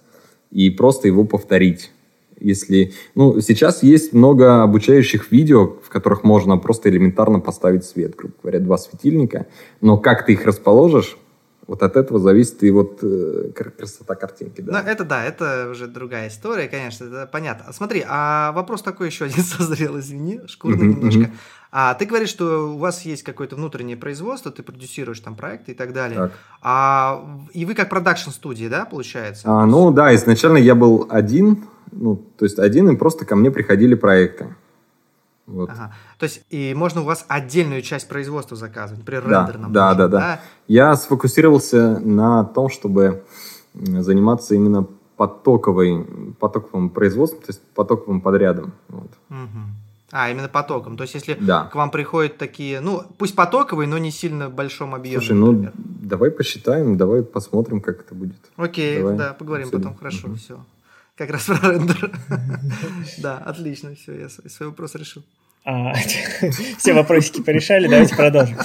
[0.50, 1.92] и просто его повторить.
[2.40, 8.35] Если, ну, сейчас есть много обучающих видео, в которых можно просто элементарно поставить свет, грубо
[8.42, 9.46] говоря, два светильника,
[9.81, 11.18] но как ты их расположишь,
[11.66, 14.61] вот от этого зависит и вот э, красота картинки.
[14.61, 14.73] Да.
[14.83, 17.73] Ну, это да, это уже другая история, конечно, это понятно.
[17.73, 21.20] Смотри, а вопрос такой еще один созрел, извини, шкурный uh-huh, немножко.
[21.20, 21.37] Uh-huh.
[21.73, 25.75] А ты говоришь, что у вас есть какое-то внутреннее производство, ты продюсируешь там проекты и
[25.75, 26.18] так далее.
[26.18, 26.33] Так.
[26.62, 29.42] А, и вы как продакшн студия, да, получается?
[29.46, 33.53] А, ну да, изначально я был один, ну, то есть один, и просто ко мне
[33.53, 34.55] приходили проекты.
[35.50, 35.70] Вот.
[35.70, 35.92] Ага.
[36.18, 39.72] То есть и можно у вас отдельную часть производства заказывать, например, да, рендерном.
[39.72, 40.40] Да, да, да, да.
[40.68, 43.24] Я сфокусировался на том, чтобы
[43.74, 44.86] заниматься именно
[45.16, 46.06] потоковой,
[46.38, 48.72] потоковым производством, то есть потоковым подрядом.
[48.88, 49.10] Вот.
[49.28, 49.60] Угу.
[50.12, 50.96] А, именно потоком.
[50.96, 51.64] То есть, если да.
[51.64, 55.18] к вам приходят такие, ну, пусть потоковые, но не сильно в большом объеме.
[55.18, 55.72] Слушай, ну, например.
[55.74, 58.38] давай посчитаем, давай посмотрим, как это будет.
[58.56, 59.84] Окей, давай да, поговорим обсудим.
[59.84, 60.36] потом, хорошо, угу.
[60.36, 60.58] все
[61.20, 62.10] как раз про рендер.
[63.18, 65.22] Да, отлично, все, я свой вопрос решил.
[65.64, 65.92] А,
[66.79, 68.57] все вопросики порешали, давайте продолжим.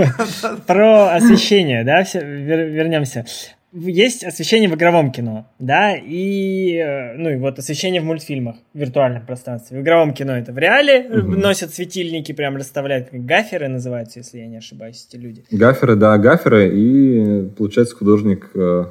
[0.66, 3.26] Про освещение, да, вернемся.
[3.72, 8.78] Есть освещение в игровом кино, да, и, э, ну, и вот освещение в мультфильмах, в
[8.78, 9.78] виртуальном пространстве.
[9.78, 11.32] В игровом кино это в реале угу.
[11.32, 15.44] носят светильники, прям расставляют, как гаферы называются, если я не ошибаюсь, эти люди.
[15.50, 18.86] Гаферы, да, гаферы, и получается художник э,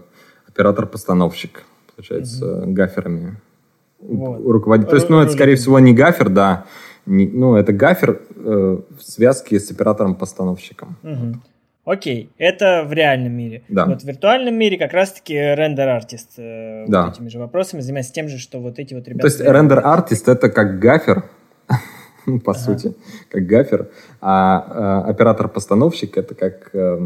[0.47, 1.63] оператор-постановщик,
[1.95, 2.71] получается, угу.
[2.71, 3.37] гаферами
[3.99, 4.45] вот.
[4.45, 4.89] руководить.
[4.89, 6.65] То есть, ну, это, скорее всего, не гафер, да,
[7.07, 10.97] ну, это гафер э, в связке с оператором-постановщиком.
[11.03, 11.41] Угу.
[11.85, 13.63] Окей, это в реальном мире.
[13.69, 13.85] Да.
[13.85, 17.05] Вот в виртуальном мире как раз-таки рендер-артист э, да.
[17.05, 19.21] вот этими же вопросами занимается тем же, что вот эти вот ребята...
[19.21, 21.23] То есть рендер-артист это как гафер,
[22.25, 22.59] ну, по ага.
[22.59, 22.93] сути,
[23.31, 23.89] как гафер,
[24.19, 26.97] а э, оператор-постановщик это как э,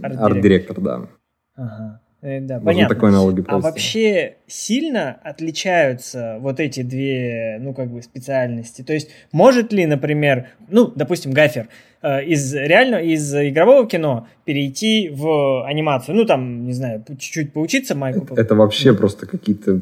[0.00, 1.08] арт-директор, да.
[1.56, 2.00] Ага.
[2.22, 2.94] Э, да, Можно понятно.
[2.94, 8.82] такой налоги А вообще сильно отличаются вот эти две, ну, как бы, специальности?
[8.82, 11.68] То есть, может ли, например, ну, допустим, гафер
[12.02, 16.14] э, из реально из игрового кино перейти в анимацию?
[16.14, 18.24] Ну, там, не знаю, чуть-чуть поучиться Майку?
[18.24, 19.80] Это, это вообще просто какие-то...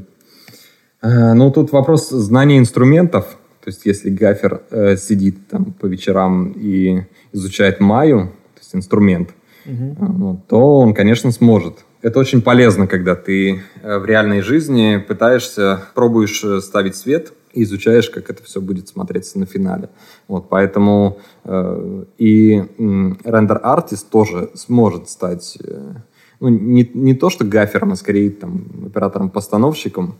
[1.03, 3.37] Э, ну, тут вопрос знания инструментов.
[3.64, 9.31] То есть, если гафер э, сидит там по вечерам и изучает Маю, то есть инструмент,
[9.66, 10.40] угу.
[10.48, 16.42] то он, конечно, сможет это очень полезно, когда ты э, в реальной жизни пытаешься, пробуешь
[16.44, 19.88] э, ставить свет и изучаешь, как это все будет смотреться на финале.
[20.28, 25.94] Вот, поэтому э, и рендер-артист тоже сможет стать, э,
[26.40, 30.18] ну, не, не то что гафером, а скорее там, оператором-постановщиком,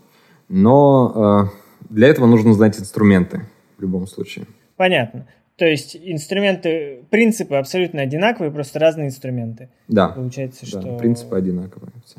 [0.49, 4.45] но э, для этого нужно знать инструменты в любом случае.
[4.75, 5.27] Понятно.
[5.59, 9.67] То есть инструменты, принципы абсолютно одинаковые, просто разные инструменты.
[9.89, 10.07] Да.
[10.07, 10.97] Получается, да, что...
[10.97, 11.91] принципы одинаковые.
[12.05, 12.15] Все.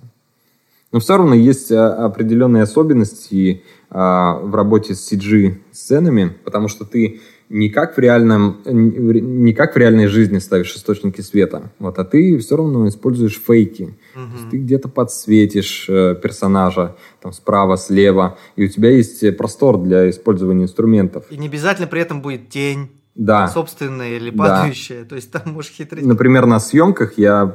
[0.93, 7.21] Но все равно есть а, определенные особенности а, в работе с CG-сценами, потому что ты
[7.49, 12.39] не как в реальном, не как в реальной жизни ставишь источники света, вот, а ты
[12.39, 13.95] все равно используешь фейки.
[14.15, 14.25] Угу.
[14.25, 19.79] То есть ты где-то подсветишь э, персонажа там справа, слева, и у тебя есть простор
[19.79, 21.25] для использования инструментов.
[21.31, 23.49] И не обязательно при этом будет тень да.
[23.49, 25.03] собственное или падающее.
[25.03, 25.11] Да.
[25.11, 26.05] То есть там можешь хитрить.
[26.05, 27.55] Например, на съемках я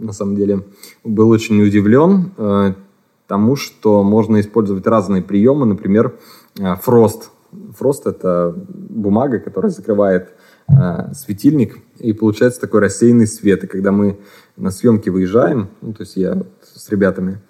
[0.00, 0.64] на самом деле
[1.04, 2.72] был очень удивлен э,
[3.26, 5.66] тому, что можно использовать разные приемы.
[5.66, 6.14] Например,
[6.58, 7.30] э, фрост.
[7.78, 10.32] Фрост это бумага, которая закрывает
[10.68, 13.64] э, светильник, и получается такой рассеянный свет.
[13.64, 14.18] И когда мы
[14.56, 17.42] на съемки выезжаем, ну, то есть я с ребятами,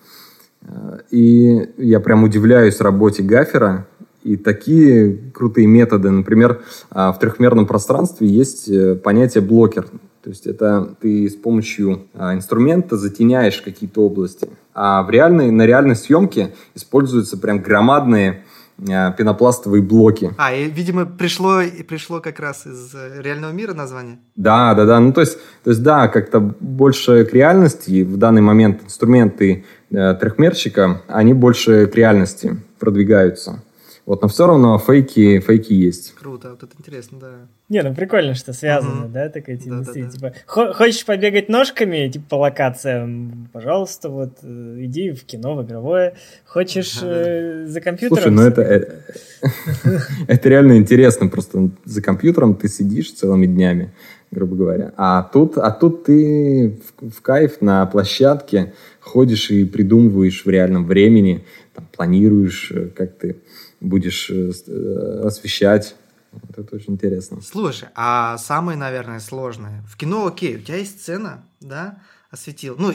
[0.62, 3.86] э, и я прям удивляюсь работе гафера,
[4.24, 6.10] и такие крутые методы.
[6.10, 9.86] Например, а, в трехмерном пространстве есть э, понятие блокер.
[10.22, 14.48] То есть это ты с помощью а, инструмента затеняешь какие-то области.
[14.72, 18.42] А в реальной, на реальной съемке используются прям громадные
[18.90, 20.32] а, пенопластовые блоки.
[20.36, 24.18] А, и, видимо, пришло, пришло как раз из э, реального мира название?
[24.34, 24.98] Да, да, да.
[24.98, 28.02] Ну, то есть, то есть да, как-то больше к реальности.
[28.02, 33.62] В данный момент инструменты э, трехмерщика, они больше к реальности продвигаются.
[34.06, 36.14] Вот, но все равно фейки, фейки есть.
[36.14, 37.28] Круто, вот это интересно, да.
[37.70, 39.12] Не, ну прикольно, что связано, угу.
[39.14, 40.10] да, такая да, да, да.
[40.10, 46.16] типа, хочешь побегать ножками, типа, по локациям, пожалуйста, вот, э, иди в кино, в игровое.
[46.44, 48.22] Хочешь э, за компьютером...
[48.22, 48.94] Слушай, ну это, это,
[50.28, 53.94] это реально интересно, просто за компьютером ты сидишь целыми днями,
[54.30, 54.92] грубо говоря.
[54.98, 60.84] А тут, а тут ты в, в кайф на площадке ходишь и придумываешь в реальном
[60.84, 63.36] времени, там, планируешь, э, как ты
[63.84, 65.94] будешь э, э, освещать.
[66.32, 67.40] Вот это очень интересно.
[67.40, 69.84] Слушай, а самое, наверное, сложное.
[69.88, 71.98] В кино, окей, у тебя есть сцена, да,
[72.34, 72.74] осветил.
[72.76, 72.92] Ну,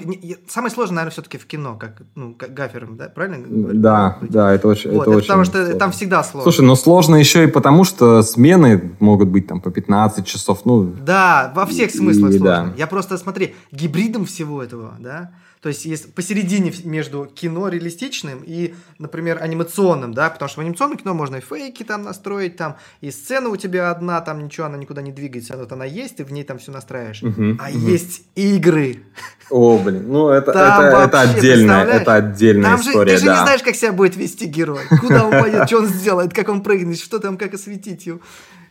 [0.50, 3.80] самое сложное, наверное, все-таки в кино, как, ну, как гафером, да, правильно говорю?
[3.80, 5.80] Да, да, это очень, вот, это, это очень Потому что сложно.
[5.80, 6.52] там всегда сложно.
[6.52, 10.94] Слушай, но сложно еще и потому, что смены могут быть там по 15 часов, ну...
[11.02, 12.66] Да, во всех смыслах и, сложно.
[12.68, 12.74] Да.
[12.78, 18.76] Я просто, смотри, гибридом всего этого, да, то есть есть посередине между кино реалистичным и,
[18.98, 23.12] например, анимационным, да, потому что в анимационном кино можно и фейки там настроить, там, и
[23.12, 26.32] сцена у тебя одна, там ничего, она никуда не двигается, вот она есть, ты в
[26.32, 27.24] ней там все настраиваешь.
[27.24, 27.78] Угу, а угу.
[27.78, 29.04] есть игры.
[29.50, 33.34] О, блин, ну это, это, это отдельная, это отдельная там история, же, Ты да.
[33.34, 36.48] же не знаешь, как себя будет вести герой, куда он пойдет, что он сделает, как
[36.48, 38.22] он прыгнет, что там, как осветить его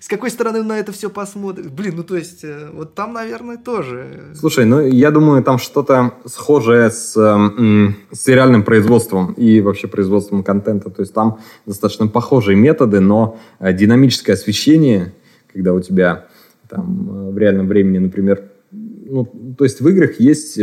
[0.00, 1.72] с какой стороны на это все посмотрит.
[1.72, 4.32] Блин, ну то есть, э, вот там, наверное, тоже.
[4.34, 10.90] Слушай, ну я думаю, там что-то схожее с, с сериальным производством и вообще производством контента.
[10.90, 15.14] То есть там достаточно похожие методы, но э, динамическое освещение,
[15.52, 16.26] когда у тебя
[16.68, 19.24] там э, в реальном времени, например, ну,
[19.56, 20.60] то есть в играх есть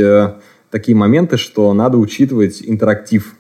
[0.70, 3.36] такие моменты, что надо учитывать интерактив,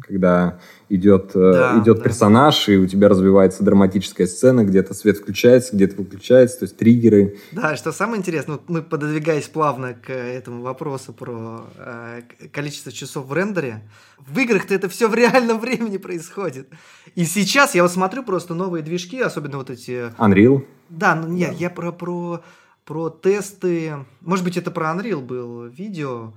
[0.00, 0.58] когда
[0.90, 2.02] идет, э, да, идет да.
[2.02, 7.36] персонаж, и у тебя развивается драматическая сцена, где-то свет включается, где-то выключается, то есть триггеры.
[7.52, 12.22] Да, что самое интересное, вот мы пододвигаясь плавно к этому вопросу про э,
[12.52, 16.68] количество часов в рендере, в играх-то это все в реальном времени происходит.
[17.14, 20.12] И сейчас я вот смотрю просто новые движки, особенно вот эти...
[20.18, 20.66] Unreal?
[20.88, 21.56] Да, ну нет, да.
[21.56, 22.42] я про, про,
[22.84, 26.32] про тесты, может быть, это про Unreal был видео,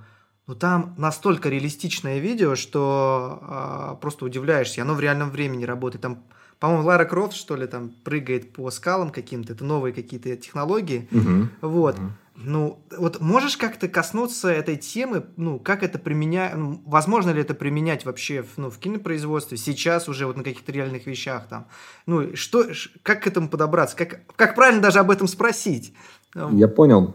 [0.46, 4.82] ну там настолько реалистичное видео, что э, просто удивляешься.
[4.82, 6.02] Оно в реальном времени работает.
[6.02, 6.22] Там,
[6.58, 9.54] по-моему, Лара Крофт, что ли, там прыгает по скалам каким-то.
[9.54, 11.08] Это новые какие-то технологии.
[11.10, 11.50] Мгм.
[11.60, 11.98] Вот.
[11.98, 12.12] Мгм.
[12.36, 16.52] Ну, вот можешь как-то коснуться этой темы, ну, как это применять,
[16.84, 21.06] возможно ли это применять вообще в, ну, в кинопроизводстве, сейчас уже вот на каких-то реальных
[21.06, 21.68] вещах там,
[22.06, 22.66] ну, что,
[23.04, 25.94] как к этому подобраться, как, как правильно даже об этом спросить?
[26.34, 27.14] Я понял.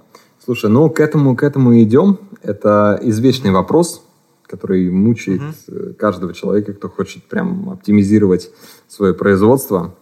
[0.49, 2.17] Слушай, ну к этому, к этому идем.
[2.41, 4.01] Это извечный вопрос,
[4.47, 8.49] который мучает э, каждого человека, кто хочет прям оптимизировать
[8.87, 9.93] свое производство.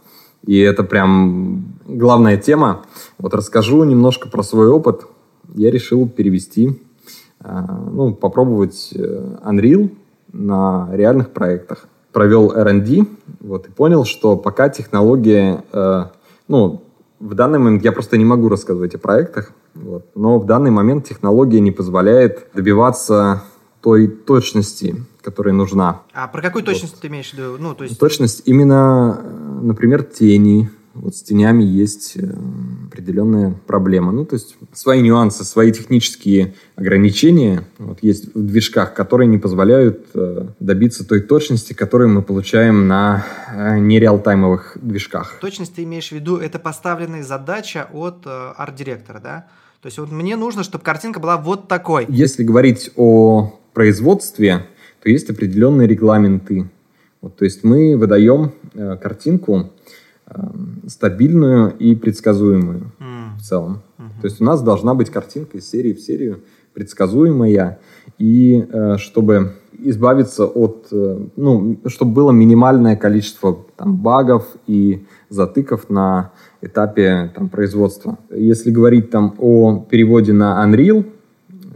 [0.45, 2.85] И это прям главная тема.
[3.17, 5.05] Вот расскажу немножко про свой опыт.
[5.53, 6.81] Я решил перевести,
[7.41, 9.89] а, ну, попробовать э, Unreal
[10.31, 11.89] на реальных проектах.
[12.13, 13.05] Провел R&D,
[13.41, 16.05] вот, и понял, что пока технология, э,
[16.47, 16.83] ну,
[17.19, 21.07] в данный момент я просто не могу рассказывать о проектах, вот, но в данный момент
[21.07, 23.43] технология не позволяет добиваться
[23.81, 26.03] той точности, которая нужна.
[26.13, 27.57] А про какую точность ты имеешь в виду?
[27.59, 30.69] Ну, то есть, Точность именно, э, например, тени.
[30.93, 32.33] Вот с тенями есть э,
[32.87, 34.11] определенная проблема.
[34.11, 40.07] Ну, то есть свои нюансы, свои технические ограничения вот, есть в движках, которые не позволяют
[40.13, 45.37] э, добиться той точности, которую мы получаем на нереалтаймовых движках.
[45.39, 49.47] точность ты имеешь в виду, это поставленная задача от арт-директора, да?
[49.81, 52.05] То есть вот мне нужно, чтобы картинка была вот такой.
[52.09, 54.65] Если говорить о производстве,
[55.03, 56.69] то есть определенные регламенты.
[57.21, 59.71] Вот, то есть мы выдаем э, картинку
[60.25, 60.41] э,
[60.87, 63.81] стабильную и предсказуемую М, в целом.
[63.97, 64.21] мгм.
[64.21, 66.41] То есть у нас должна быть картинка из серии в серию
[66.73, 67.79] предсказуемая,
[68.19, 75.89] и э, чтобы избавиться от, э, ну, чтобы было минимальное количество там, багов и затыков
[75.89, 78.17] на этапе там, производства.
[78.29, 81.05] Если говорить там о переводе на Unreal,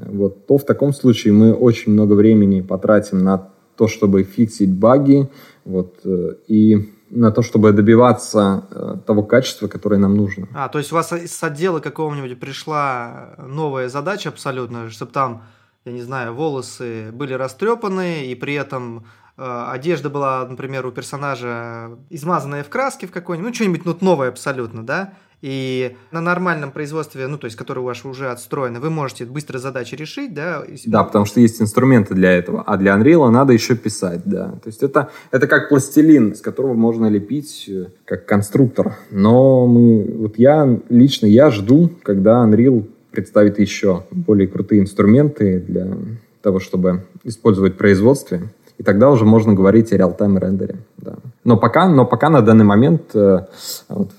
[0.05, 5.29] вот, то в таком случае мы очень много времени потратим на то, чтобы фиксить баги,
[5.65, 10.47] вот, э, и на то, чтобы добиваться э, того качества, которое нам нужно.
[10.53, 15.43] А, то есть у вас с отдела какого-нибудь пришла новая задача абсолютно, чтобы там,
[15.85, 19.05] я не знаю, волосы были растрепаны, и при этом
[19.37, 24.85] одежда была, например, у персонажа измазанная в краске в какой-нибудь, ну, что-нибудь ну, новое абсолютно,
[24.85, 25.13] да?
[25.41, 29.57] И на нормальном производстве, ну, то есть, которое у вас уже отстроено, вы можете быстро
[29.57, 30.63] задачи решить, да?
[30.85, 32.61] Да, потому что есть инструменты для этого.
[32.61, 34.51] А для Unreal надо еще писать, да.
[34.63, 38.97] То есть это, это как пластилин, из которого можно лепить э, как конструктор.
[39.09, 45.97] Но мы, вот я лично, я жду, когда Unreal представит еще более крутые инструменты для
[46.43, 48.51] того, чтобы использовать в производстве.
[48.81, 50.77] И тогда уже можно говорить о реал-тайм рендере.
[50.97, 51.13] Да.
[51.43, 53.45] Но, пока, но пока на данный момент э,
[53.89, 54.09] вот,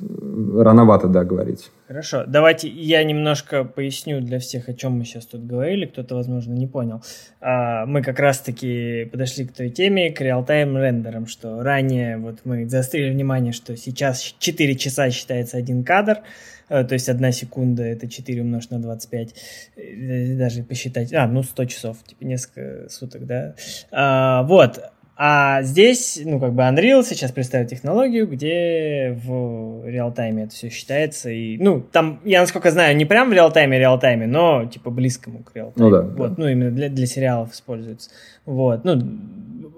[0.57, 1.68] рановато да, говорить.
[1.88, 6.53] Хорошо, давайте я немножко поясню для всех, о чем мы сейчас тут говорили, кто-то, возможно,
[6.53, 7.03] не понял.
[7.40, 12.68] А, Мы как раз-таки подошли к той теме, к реал-тайм рендерам, что ранее вот мы
[12.68, 16.18] заострили внимание, что сейчас 4 часа считается один кадр,
[16.85, 19.35] то есть одна секунда это 4 умножить на 25,
[19.76, 23.54] э, даже посчитать, а, ну 100 часов, типа несколько суток, да.
[23.90, 24.80] А, Вот,
[25.24, 31.30] а здесь, ну, как бы Unreal сейчас представит технологию, где в реал-тайме это все считается.
[31.30, 35.54] И, ну, там, я насколько знаю, не прям в реал-тайме, реал-тайме, но, типа, близкому к
[35.54, 35.90] реал-тайму.
[35.90, 36.35] Ну да, Вот, да.
[36.38, 38.11] ну, именно для, для сериалов используется.
[38.46, 39.00] Вот, ну,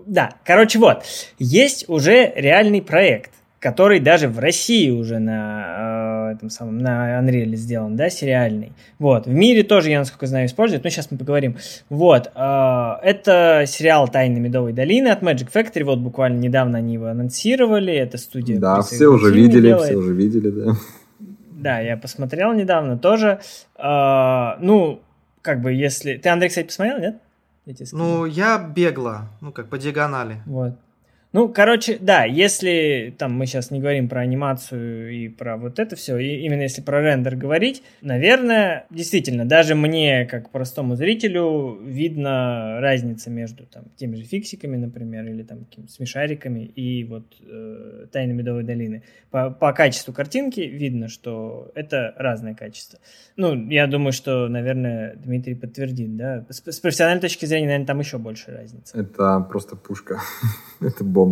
[0.06, 0.30] да.
[0.44, 1.02] Короче, вот.
[1.38, 7.54] Есть уже реальный проект, который даже в России уже на э, этом самом, на Unreal
[7.54, 8.72] сделан, да, сериальный.
[8.98, 9.26] Вот.
[9.26, 11.56] В мире тоже, я насколько знаю, используют, но сейчас мы поговорим.
[11.88, 12.30] Вот.
[12.34, 15.84] э, это сериал «Тайны Медовой долины» от Magic Factory.
[15.84, 17.92] Вот буквально недавно они его анонсировали.
[17.92, 18.58] Это студия.
[18.58, 19.84] Да, все уже видели, делает.
[19.84, 20.72] все уже видели, да.
[21.52, 23.40] Да, я посмотрел недавно тоже.
[23.78, 25.00] Э, ну,
[25.42, 26.16] как бы, если...
[26.16, 27.16] Ты, Андрей, кстати, посмотрел, нет?
[27.66, 27.74] Я.
[27.92, 30.36] Ну, я бегла, ну, как по диагонали.
[30.44, 30.74] Вот.
[31.34, 35.96] Ну, короче, да, если там мы сейчас не говорим про анимацию и про вот это
[35.96, 42.78] все, и именно если про рендер говорить, наверное, действительно, даже мне, как простому зрителю, видно
[42.80, 48.62] разница между там теми же фиксиками, например, или там смешариками и вот э, Тайны Медовой
[48.62, 49.02] долины.
[49.32, 53.00] По, по качеству картинки видно, что это разное качество.
[53.34, 56.46] Ну, я думаю, что, наверное, Дмитрий подтвердит, да.
[56.48, 58.96] С, с профессиональной точки зрения, наверное, там еще больше разницы.
[58.96, 60.20] Это просто пушка.
[60.80, 61.23] Это бомба.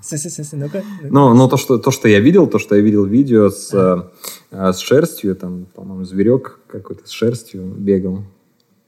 [0.00, 0.82] С-с-с-с, ну-ка.
[1.02, 3.72] Ну, но то что, то, что я видел, то, что я видел видео с,
[4.52, 8.24] э, с шерстью, там, по-моему, зверек какой-то с шерстью бегал.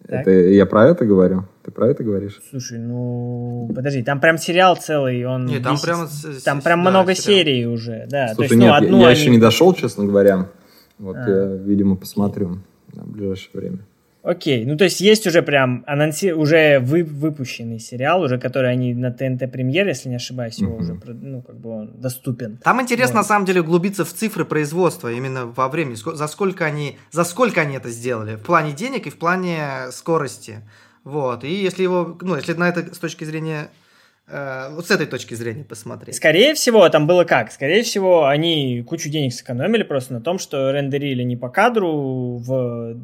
[0.06, 0.22] Так.
[0.22, 1.44] Это я про это говорю?
[1.62, 2.40] Ты про это говоришь?
[2.50, 5.46] Слушай, ну подожди, там прям сериал целый, он.
[5.46, 7.38] Не, там 10 прямо с- Там прям да, много сериал.
[7.38, 8.28] серий уже, да.
[8.28, 10.48] То Слушай, есть, ну, нет, я- я, они- еще не дошел, честно говоря.
[10.98, 11.30] Вот А.
[11.30, 12.58] я, видимо, посмотрю
[12.92, 13.78] в ближайшее время.
[14.22, 16.32] Окей, ну то есть есть уже прям анонси...
[16.32, 17.04] уже вы...
[17.04, 20.80] выпущенный сериал, уже который они на ТНТ премьер, если не ошибаюсь, его mm-hmm.
[20.80, 22.58] уже ну как бы он доступен.
[22.62, 23.22] Там интересно вот.
[23.22, 27.62] на самом деле углубиться в цифры производства именно во времени, за сколько они за сколько
[27.62, 30.58] они это сделали в плане денег и в плане скорости,
[31.04, 31.44] вот.
[31.44, 33.70] И если его, ну если на это с точки зрения
[34.28, 36.16] э, вот с этой точки зрения посмотреть.
[36.16, 37.50] Скорее всего, там было как?
[37.50, 42.96] Скорее всего, они кучу денег сэкономили просто на том, что рендерили не по кадру в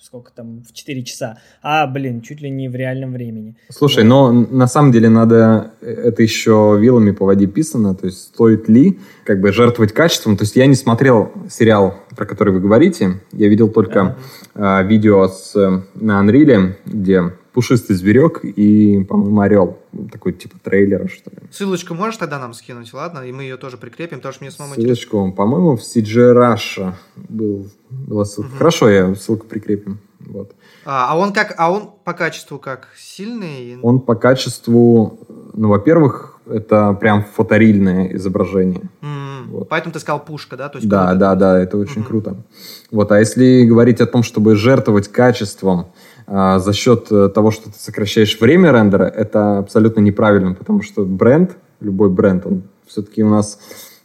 [0.00, 3.56] сколько там, в 4 часа, а, блин, чуть ли не в реальном времени.
[3.70, 4.08] Слушай, вот.
[4.08, 8.98] но на самом деле надо это еще вилами по воде писано, то есть стоит ли
[9.24, 10.36] как бы жертвовать качеством.
[10.36, 14.16] То есть я не смотрел сериал, про который вы говорите, я видел только
[14.54, 14.82] ага.
[14.82, 15.54] э, видео с,
[15.94, 19.78] на Unreal, где пушистый зверек и, по-моему, орел.
[20.12, 21.38] Такой типа трейлера, что ли.
[21.50, 23.20] Ссылочку можешь тогда нам скинуть, ладно?
[23.20, 25.36] И мы ее тоже прикрепим, потому что мне самому Ссылочку, интересно.
[25.36, 28.50] по-моему, в CG Russia был, была ссылка.
[28.50, 28.58] Угу.
[28.58, 30.00] Хорошо, я ссылку прикрепим.
[30.20, 30.52] Вот.
[30.84, 33.78] А, а он как, а он по качеству как сильный?
[33.80, 35.18] Он по качеству,
[35.54, 38.82] ну, во-первых, это прям фоторильное изображение.
[39.00, 39.68] Mm, вот.
[39.70, 40.68] Поэтому ты сказал пушка, да?
[40.68, 42.06] То есть да, да, да, это очень mm-hmm.
[42.06, 42.36] круто.
[42.90, 45.86] Вот, а если говорить о том, чтобы жертвовать качеством,
[46.26, 51.04] а, за счет э, того, что ты сокращаешь время рендера, это абсолютно неправильно, потому что
[51.04, 53.60] бренд, любой бренд, он все-таки у нас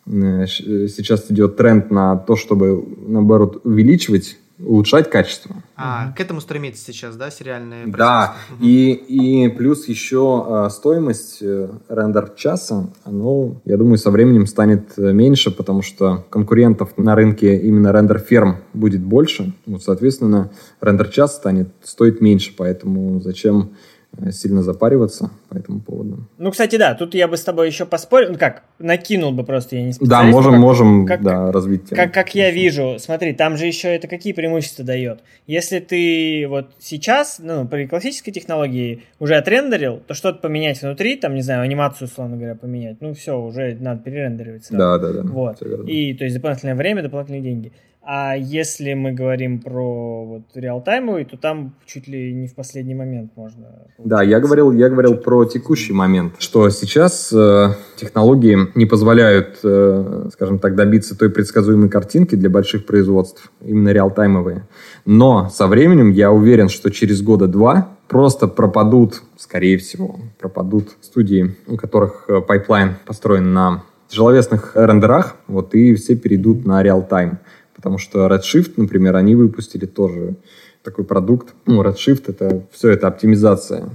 [0.05, 5.55] э, сейчас идет тренд на то, чтобы, наоборот, увеличивать улучшать качество.
[5.75, 6.15] А, угу.
[6.15, 8.63] к этому стремится сейчас, да, сериальные Да, угу.
[8.63, 14.97] и, и плюс еще а, стоимость э, рендер часа, оно, я думаю, со временем станет
[14.97, 21.09] э, меньше, потому что конкурентов на рынке именно рендер ферм будет больше, вот, соответственно, рендер
[21.09, 23.71] час станет стоить меньше, поэтому зачем
[24.17, 26.29] Э, сильно запариваться по этому поводу.
[26.37, 29.75] Ну, кстати, да, тут я бы с тобой еще поспорил, ну как, накинул бы просто,
[29.75, 32.01] я не Да, можем, как, можем, как, да, развить тему.
[32.01, 35.19] Как, как я вижу, смотри, там же еще это какие преимущества дает.
[35.47, 41.35] Если ты вот сейчас, ну, при классической технологии уже отрендерил, то что-то поменять внутри, там,
[41.35, 44.79] не знаю, анимацию, условно говоря, поменять, ну, все, уже надо перерендеривать сразу.
[44.79, 45.29] Да, да, да.
[45.29, 45.61] Вот.
[45.61, 47.73] И, то есть, дополнительное время, дополнительные деньги.
[48.03, 53.31] А если мы говорим про вот реалтаймовый, то там чуть ли не в последний момент
[53.35, 53.67] можно.
[53.99, 60.29] Да, я говорил, я говорил про текущий момент, что сейчас э, технологии не позволяют, э,
[60.33, 64.67] скажем так, добиться той предсказуемой картинки для больших производств, именно реалтаймовые.
[65.05, 71.55] Но со временем я уверен, что через года два просто пропадут, скорее всего, пропадут студии,
[71.67, 77.39] у которых пайплайн э, построен на тяжеловесных рендерах, вот и все перейдут на realtime.
[77.75, 80.35] Потому что Redshift, например, они выпустили тоже
[80.83, 81.53] такой продукт.
[81.65, 83.89] Ну, Redshift— это все это оптимизация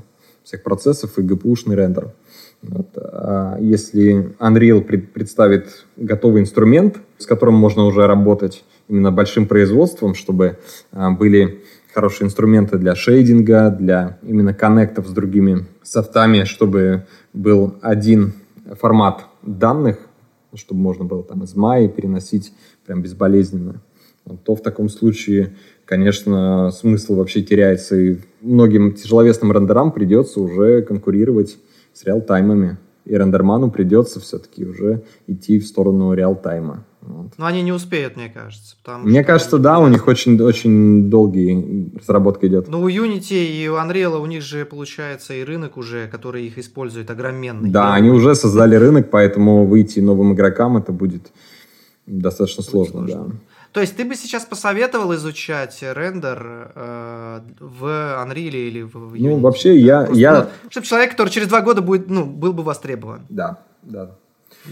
[0.47, 2.13] всех процессов и GPU-шный рендер.
[2.63, 2.91] Вот.
[2.95, 10.59] А если Unreal представит готовый инструмент, с которым можно уже работать именно большим производством, чтобы
[10.93, 18.35] а, были хорошие инструменты для шейдинга, для именно коннектов с другими софтами, чтобы был один
[18.81, 19.99] формат данных,
[20.55, 22.53] чтобы можно было там из Maya переносить
[22.87, 23.83] прям безболезненно,
[24.45, 25.57] то в таком случае,
[25.87, 31.57] конечно, смысл вообще теряется, и многим тяжеловесным рендерам придется уже конкурировать
[31.95, 32.77] с реалтаймами.
[33.07, 36.85] И рендерману придется все-таки уже идти в сторону реалтайма.
[37.03, 37.35] Вот.
[37.39, 38.75] Но они не успеют, мне кажется.
[39.05, 42.67] Мне кажется, да, у них очень, очень долгий разработка идет.
[42.67, 46.59] Ну, у Unity и у Unreal у них же получается и рынок уже, который их
[46.59, 47.71] использует, огроменный.
[47.71, 51.31] Да, они уже создали рынок, поэтому выйти новым игрокам это будет
[52.07, 53.25] достаточно сложно, сложно.
[53.29, 53.37] да.
[53.77, 57.85] То есть ты бы сейчас посоветовал изучать рендер э, в
[58.25, 59.29] Unreal или в Unity?
[59.29, 60.05] Ну, вообще я...
[60.05, 60.49] Просто, я...
[60.65, 63.27] Ну, чтобы человек, который через два года будет, ну, был бы востребован.
[63.29, 64.13] Да, да.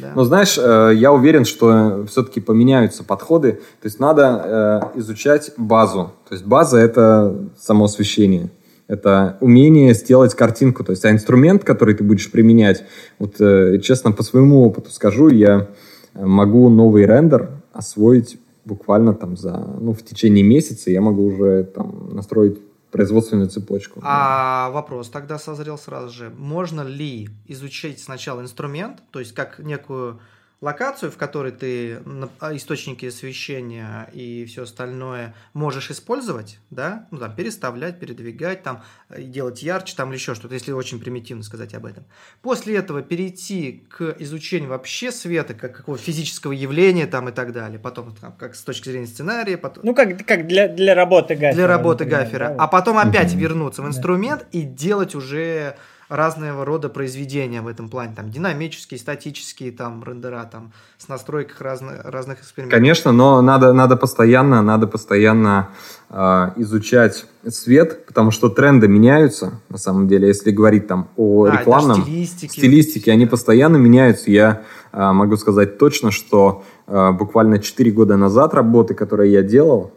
[0.01, 0.13] Да.
[0.15, 3.53] Но знаешь, э, я уверен, что все-таки поменяются подходы.
[3.53, 6.15] То есть надо э, изучать базу.
[6.27, 8.51] То есть база это само освещение.
[8.89, 10.83] Это умение сделать картинку.
[10.83, 12.85] То есть а инструмент, который ты будешь применять,
[13.19, 15.69] вот э, честно по своему опыту скажу, я
[16.15, 22.15] могу новый рендер освоить буквально там за, ну, в течение месяца я могу уже там
[22.15, 22.59] настроить
[22.91, 24.01] производственную цепочку.
[24.05, 26.33] А вопрос тогда созрел сразу же.
[26.39, 30.21] Можно ли изучить сначала инструмент, то есть как некую
[30.65, 31.99] локацию, в которой ты
[32.41, 38.83] а, источники освещения и все остальное можешь использовать, да, ну, там, переставлять, передвигать, там,
[39.17, 42.07] делать ярче, там, или еще что-то, если очень примитивно сказать об этом.
[42.41, 47.79] После этого перейти к изучению вообще света, как какого физического явления, там, и так далее,
[47.79, 49.85] потом, там, как с точки зрения сценария, потом...
[49.85, 51.55] Ну, как, как для, для работы гафера.
[51.55, 52.57] Для работы например, гафера, да?
[52.59, 54.59] а потом опять вернуться в инструмент да.
[54.59, 55.77] и делать уже
[56.15, 62.05] разного рода произведения в этом плане, там динамические, статические, там рендера, там с настройках разных
[62.05, 62.79] разных экспериментов.
[62.79, 65.71] Конечно, но надо надо постоянно надо постоянно
[66.11, 66.15] э,
[66.57, 70.29] изучать свет, потому что тренды меняются на самом деле.
[70.29, 74.31] Если говорить там о а, рекламном стилистике, стилистике, они постоянно меняются.
[74.31, 74.63] Я
[74.93, 79.93] э, могу сказать точно, что э, буквально 4 года назад работы, которые я делал,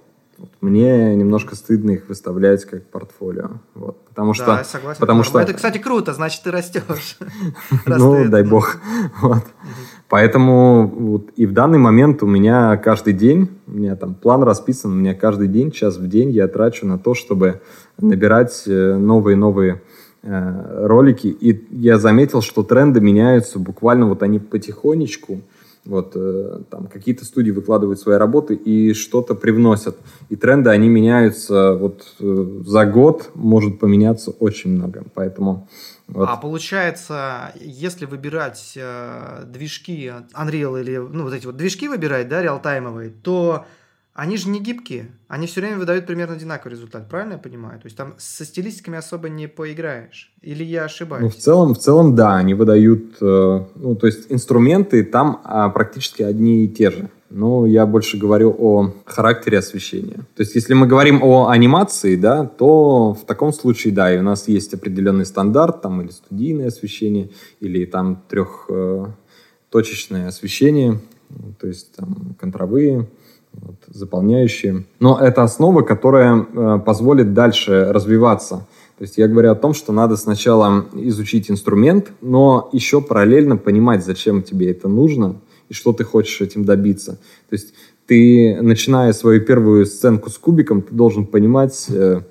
[0.61, 3.49] мне немножко стыдно их выставлять как портфолио.
[3.75, 4.05] Вот.
[4.05, 4.99] Потому да, что, согласен.
[4.99, 5.39] Потому что...
[5.39, 7.17] Это, кстати, круто, значит, ты растешь.
[7.85, 8.77] Ну, дай бог.
[10.09, 14.91] Поэтому вот, и в данный момент у меня каждый день, у меня там план расписан,
[14.91, 17.61] у меня каждый день, час в день я трачу на то, чтобы
[17.99, 19.81] набирать новые-новые
[20.23, 21.27] э, э, ролики.
[21.27, 25.41] И я заметил, что тренды меняются буквально вот они потихонечку,
[25.87, 29.97] вот э, там какие-то студии выкладывают свои работы и что-то привносят.
[30.29, 35.03] И тренды, они меняются вот э, за год, может поменяться очень много.
[35.13, 35.67] Поэтому...
[36.07, 36.29] Вот.
[36.29, 42.41] А получается, если выбирать э, движки Unreal или ну вот эти вот движки выбирать, да,
[42.41, 43.65] реалтаймовые, то
[44.17, 47.79] они же не гибкие, они все время выдают примерно одинаковый результат, правильно я понимаю?
[47.79, 51.21] То есть там со стилистиками особо не поиграешь, или я ошибаюсь?
[51.21, 55.69] Ну, в целом, в целом, да, они выдают, э, ну, то есть инструменты там а,
[55.69, 57.09] практически одни и те же.
[57.29, 60.25] Но я больше говорю о характере освещения.
[60.35, 64.23] То есть, если мы говорим о анимации, да, то в таком случае, да, и у
[64.23, 71.01] нас есть определенный стандарт, там, или студийное освещение, или там трехточечное э, освещение,
[71.59, 73.05] то есть там контровые
[73.61, 74.85] вот, заполняющие.
[74.99, 78.67] Но это основа, которая э, позволит дальше развиваться.
[78.97, 84.03] То есть я говорю о том, что надо сначала изучить инструмент, но еще параллельно понимать,
[84.03, 85.35] зачем тебе это нужно
[85.69, 87.19] и что ты хочешь этим добиться.
[87.49, 87.73] То есть
[88.05, 92.21] ты, начиная свою первую сценку с кубиком, ты должен понимать, э,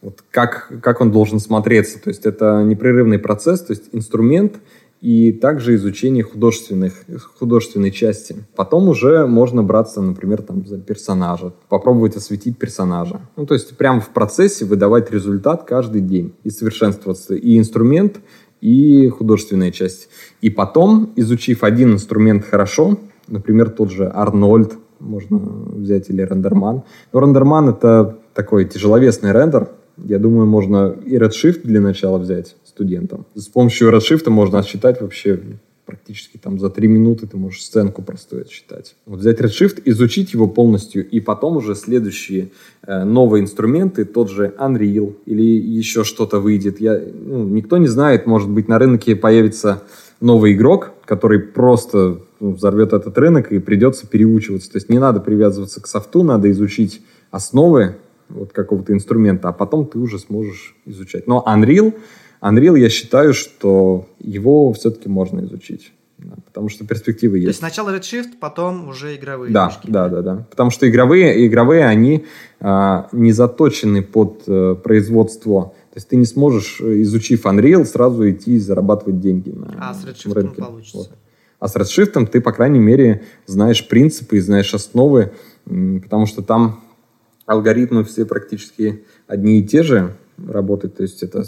[0.00, 2.00] вот как, как он должен смотреться.
[2.00, 4.56] То есть это непрерывный процесс, то есть инструмент—
[5.00, 7.04] и также изучение художественных,
[7.38, 8.44] художественной части.
[8.56, 13.20] Потом уже можно браться, например, там, за персонажа, попробовать осветить персонажа.
[13.36, 17.34] Ну, то есть прямо в процессе выдавать результат каждый день и совершенствоваться.
[17.34, 18.18] И инструмент,
[18.60, 20.08] и художественная часть.
[20.40, 26.82] И потом, изучив один инструмент хорошо, например, тот же Арнольд, можно взять, или Рендерман.
[27.12, 29.68] Но Рендерман— это такой тяжеловесный рендер,
[30.04, 33.26] я думаю, можно и Redshift для начала взять студентам.
[33.34, 35.40] С помощью Redshift можно отсчитать вообще
[35.84, 38.94] практически там за три минуты ты можешь сценку простую отсчитать.
[39.06, 42.50] Вот взять Redshift, изучить его полностью, и потом уже следующие
[42.86, 46.80] э, новые инструменты, тот же Unreal или еще что-то выйдет.
[46.80, 49.82] Я, ну, никто не знает, может быть, на рынке появится
[50.20, 54.70] новый игрок, который просто ну, взорвет этот рынок и придется переучиваться.
[54.70, 57.00] То есть не надо привязываться к софту, надо изучить
[57.30, 57.96] основы
[58.28, 61.26] вот какого-то инструмента, а потом ты уже сможешь изучать.
[61.26, 61.94] Но Unreal,
[62.40, 65.92] Unreal я считаю, что его все-таки можно изучить.
[66.18, 67.46] Да, потому что перспективы есть.
[67.46, 69.88] То есть сначала Redshift, потом уже игровые да, движки.
[69.90, 70.46] Да, да, да.
[70.50, 72.26] Потому что игровые, игровые они
[72.58, 75.74] а, не заточены под а, производство.
[75.92, 80.04] То есть ты не сможешь, изучив Unreal, сразу идти и зарабатывать деньги на А с
[80.04, 80.60] Redshift рынке.
[80.60, 80.98] получится.
[80.98, 81.10] Вот.
[81.60, 85.32] А с Redshift ты, по крайней мере, знаешь принципы и знаешь основы,
[85.64, 86.82] потому что там
[87.46, 91.44] алгоритмы все практически одни и те же работают, то есть это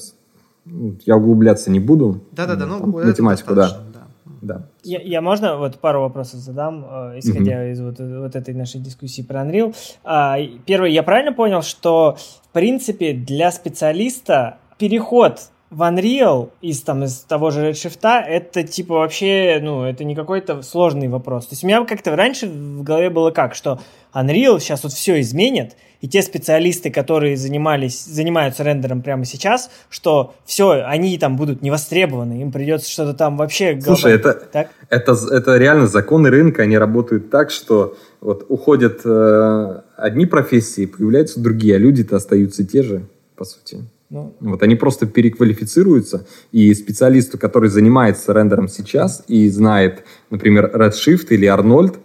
[1.07, 2.21] я углубляться не буду.
[2.33, 3.81] Да-да-да, ну, математику, да.
[4.43, 4.68] Да.
[4.83, 7.73] Я, я можно вот пару вопросов задам, э, исходя mm-hmm.
[7.73, 9.75] из вот, вот этой нашей дискуссии про Unreal.
[10.03, 17.05] А, первый, я правильно понял, что в принципе для специалиста переход в Unreal из, там,
[17.05, 21.47] из того же Redshift, это типа вообще, ну, это не какой-то сложный вопрос.
[21.47, 23.81] То есть у меня как-то раньше в голове было как, что
[24.12, 30.35] Unreal сейчас вот все изменит, и те специалисты, которые занимались, занимаются рендером прямо сейчас, что
[30.45, 33.81] все, они там будут не востребованы, им придется что-то там вообще...
[33.81, 34.71] Слушай, это, так?
[34.89, 41.39] это, это реально законы рынка, они работают так, что вот уходят э, одни профессии, появляются
[41.39, 43.03] другие, а люди-то остаются те же,
[43.37, 43.85] по сути.
[44.11, 51.28] Ну, вот они просто переквалифицируются, и специалисту, который занимается рендером сейчас и знает, например, Redshift
[51.30, 51.98] или Arnold,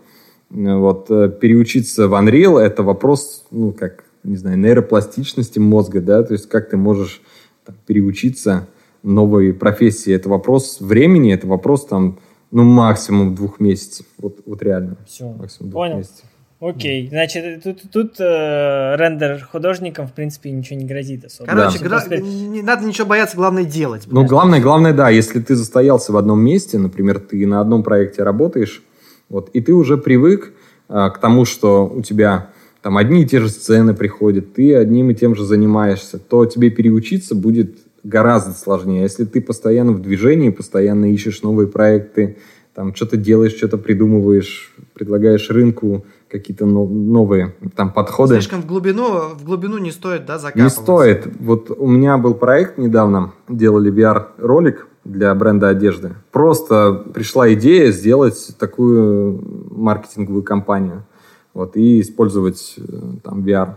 [0.52, 6.34] вот, э, переучиться в Unreal– это вопрос, ну, как, не знаю, нейропластичности мозга, да, то
[6.34, 7.22] есть как ты можешь
[7.66, 8.68] там, переучиться
[9.02, 10.14] новой профессии.
[10.14, 12.20] Это вопрос времени, это вопрос там,
[12.52, 14.06] ну, максимум двух месяцев.
[14.20, 14.98] Вот, вот реально.
[15.08, 15.98] Все, максимум двух понял.
[15.98, 16.26] месяцев.
[16.70, 21.48] Окей, значит, тут, тут э, рендер художникам, в принципе, ничего не грозит особо.
[21.48, 22.04] Короче, да.
[22.08, 22.18] гра...
[22.18, 24.04] не надо ничего бояться, главное делать.
[24.08, 28.24] Ну, главное, главное, да, если ты застоялся в одном месте, например, ты на одном проекте
[28.24, 28.82] работаешь,
[29.30, 30.54] вот, и ты уже привык
[30.90, 32.50] э, к тому, что у тебя
[32.82, 36.72] там одни и те же сцены приходят, ты одним и тем же занимаешься, то тебе
[36.72, 39.04] переучиться будет гораздо сложнее.
[39.04, 42.38] Если ты постоянно в движении, постоянно ищешь новые проекты,
[42.74, 46.06] там что-то делаешь, что-то придумываешь, предлагаешь рынку
[46.40, 48.36] какие-то новые там подходы.
[48.36, 50.80] Слишком в глубину, в глубину не стоит, да, закапываться?
[50.80, 51.28] Не стоит.
[51.40, 56.16] Вот у меня был проект недавно, делали VR-ролик для бренда одежды.
[56.32, 61.06] Просто пришла идея сделать такую маркетинговую кампанию
[61.54, 62.82] вот, и использовать э,
[63.24, 63.76] там VR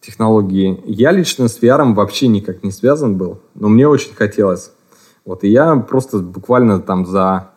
[0.00, 0.82] технологии.
[0.84, 4.72] Я лично с VR вообще никак не связан был, но мне очень хотелось.
[5.24, 7.50] Вот, и я просто буквально там за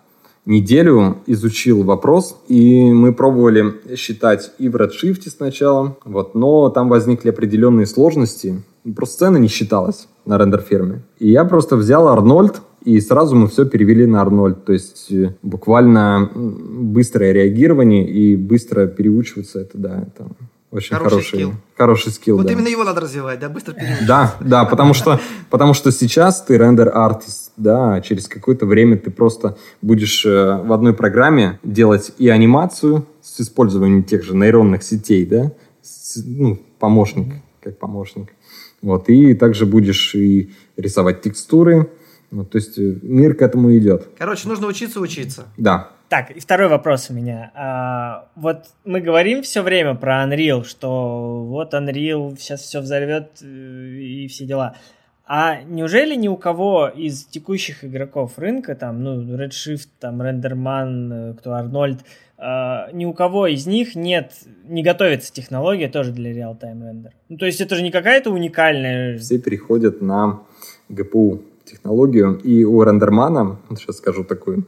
[0.48, 7.30] неделю изучил вопрос, и мы пробовали считать и в Redshift сначала, вот, но там возникли
[7.30, 8.64] определенные сложности.
[8.96, 11.02] Просто цена не считалась на рендер-ферме.
[11.20, 14.64] И я просто взял Арнольд, и сразу мы все перевели на Арнольд.
[14.64, 20.30] То есть э, буквально быстрое реагирование и быстро переучиваться, это да, это
[20.70, 21.54] очень хороший, хороший скилл.
[21.78, 22.52] Хороший скилл, Вот да.
[22.52, 24.06] именно его надо развивать, да, быстро переучиваться.
[24.06, 29.10] Да, да, потому что, потому что сейчас ты рендер-артист, да, а через какое-то время ты
[29.10, 35.26] просто будешь э, в одной программе делать и анимацию с использованием тех же нейронных сетей,
[35.26, 38.34] да, с, ну, помощник, как помощник.
[38.82, 41.90] Вот, и также будешь и рисовать текстуры,
[42.30, 44.10] ну, то есть э, мир к этому идет.
[44.18, 45.46] Короче, нужно учиться учиться.
[45.56, 45.92] Да.
[46.10, 47.52] Так, и второй вопрос у меня.
[47.54, 53.46] А, вот мы говорим все время про Unreal, что вот Unreal сейчас все взорвет э,
[53.46, 54.78] и все дела.
[55.26, 61.34] А неужели ни у кого из текущих игроков рынка, там, ну, Redshift, там, Renderman, э,
[61.38, 62.00] кто Арнольд,
[62.40, 64.32] Uh, ни у кого из них нет,
[64.64, 67.12] не готовится технология тоже для реал-тайм рендер.
[67.30, 69.18] Ну, то есть это же не какая-то уникальная...
[69.18, 70.42] Все переходят на
[70.88, 72.38] GPU технологию.
[72.44, 74.68] И у рендермана, сейчас скажу такую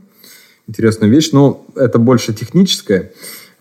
[0.70, 3.12] интересную вещь, но это больше техническое.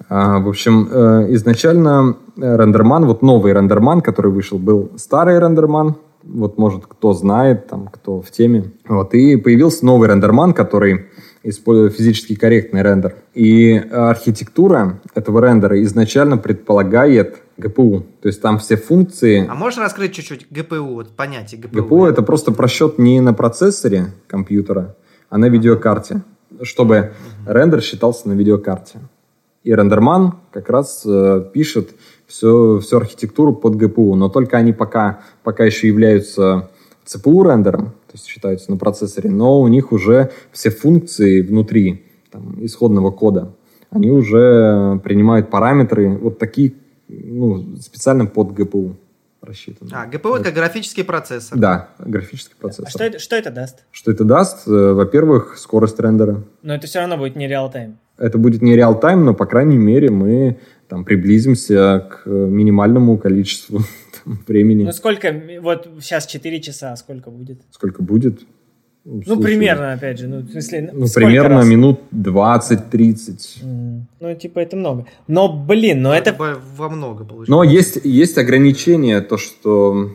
[0.08, 6.58] А, в общем, э, изначально рендерман, вот новый рендерман, который вышел, был старый рендерман, вот,
[6.58, 8.72] может, кто знает, там, кто в теме.
[8.86, 11.06] Вот, и появился новый рендерман, который
[11.42, 13.14] использует физически корректный рендер.
[13.34, 18.04] И архитектура этого рендера изначально предполагает GPU.
[18.20, 19.46] То есть там все функции...
[19.48, 21.88] А можешь раскрыть чуть-чуть GPU, вот понятие GPU?
[21.88, 24.96] GPU это просто просчет не на процессоре компьютера,
[25.30, 26.22] а на видеокарте,
[26.62, 27.12] чтобы
[27.46, 29.00] рендер считался на видеокарте.
[29.64, 31.90] И рендерман как раз э, пишет
[32.26, 36.70] всю, всю архитектуру под GPU, но только они пока, пока еще являются
[37.06, 42.64] CPU рендером, то есть считаются на процессоре, но у них уже все функции внутри там,
[42.64, 43.54] исходного кода,
[43.90, 46.74] они уже принимают параметры вот такие,
[47.08, 48.94] ну, специально под GPU
[49.42, 49.90] рассчитаны.
[49.92, 50.40] А, GPU вот.
[50.40, 51.58] это графический процессор.
[51.58, 52.86] Да, графический процессор.
[52.86, 53.84] А что это, что это даст?
[53.90, 54.66] Что это даст?
[54.66, 56.44] Э, во-первых, скорость рендера.
[56.62, 57.98] Но это все равно будет не реал-тайм.
[58.16, 60.58] Это будет не реал-тайм, но, по крайней мере, мы
[60.88, 63.80] там приблизимся к минимальному количеству
[64.24, 64.84] там, времени.
[64.84, 67.60] Ну, сколько, вот сейчас 4 часа, сколько будет?
[67.70, 68.40] Сколько будет?
[69.04, 70.28] Ну, ну примерно, опять же.
[70.28, 71.66] Ну, в смысле, ну примерно раз?
[71.66, 73.62] минут 20-30.
[73.62, 74.00] Mm.
[74.20, 75.06] Ну, типа, это много.
[75.26, 76.30] Но, блин, но это...
[76.30, 76.58] это...
[76.76, 77.50] Во много получается.
[77.50, 80.10] Но есть, есть ограничение, то, что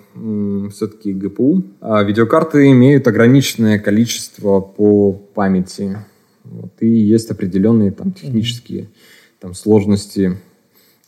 [0.72, 5.98] все-таки ГПУ, а видеокарты имеют ограниченное количество по памяти.
[6.44, 8.88] Вот, и есть определенные там технические mm.
[9.40, 10.38] там, сложности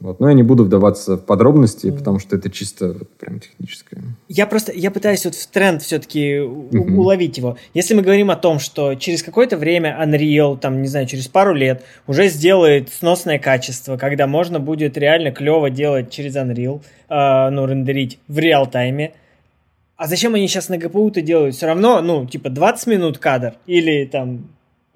[0.01, 0.19] вот.
[0.19, 1.97] Но я не буду вдаваться в подробности, mm.
[1.97, 4.01] потому что это чисто вот, прям техническое.
[4.27, 6.95] Я просто, я пытаюсь вот в тренд все-таки mm-hmm.
[6.95, 7.57] уловить его.
[7.73, 11.53] Если мы говорим о том, что через какое-то время Unreal, там, не знаю, через пару
[11.53, 17.65] лет уже сделает сносное качество, когда можно будет реально клево делать через Unreal, э, ну,
[17.65, 19.13] рендерить в реал-тайме,
[19.95, 21.55] а зачем они сейчас на GPU-то делают?
[21.55, 24.49] Все равно, ну, типа 20 минут кадр или там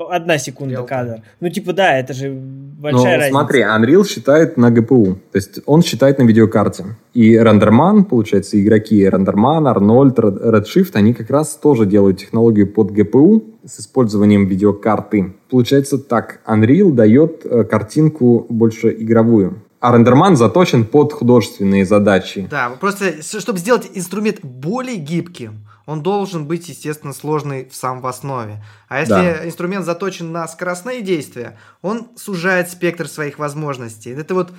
[0.08, 1.22] одна секунда Real кадр.
[1.40, 3.30] Ну, типа, да, это же большая Но, разница.
[3.30, 5.16] смотри, Unreal считает на GPU.
[5.32, 6.86] То есть он считает на видеокарте.
[7.14, 13.44] И рендерман, получается, игроки рендерман, Arnold, Redshift, они как раз тоже делают технологию под GPU
[13.66, 15.34] с использованием видеокарты.
[15.50, 19.64] Получается так, Unreal дает э, картинку больше игровую.
[19.82, 22.48] А рендерман заточен под художественные задачи.
[22.50, 28.06] Да, просто чтобы сделать инструмент более гибким, он должен быть, естественно, сложный в сам в
[28.06, 28.64] основе.
[28.90, 29.48] А если да.
[29.48, 34.12] инструмент заточен на скоростные действия, он сужает спектр своих возможностей.
[34.12, 34.52] Это вот,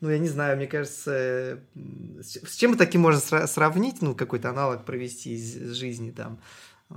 [0.00, 1.58] ну, я не знаю, мне кажется,
[2.22, 6.38] с чем таким можно сравнить, ну, какой-то аналог провести из жизни там,
[6.88, 6.94] э,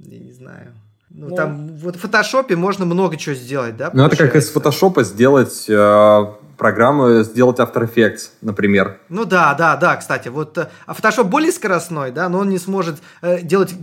[0.00, 0.72] я не знаю.
[1.10, 3.90] Ну, ну, там вот в фотошопе можно много чего сделать, да?
[3.92, 6.26] Ну, это как из фотошопа сделать э,
[6.56, 8.98] программу, сделать After Effects, например.
[9.08, 10.28] Ну да, да, да, кстати.
[10.28, 13.74] Вот э, а Photoshop более скоростной, да, но он не сможет э, делать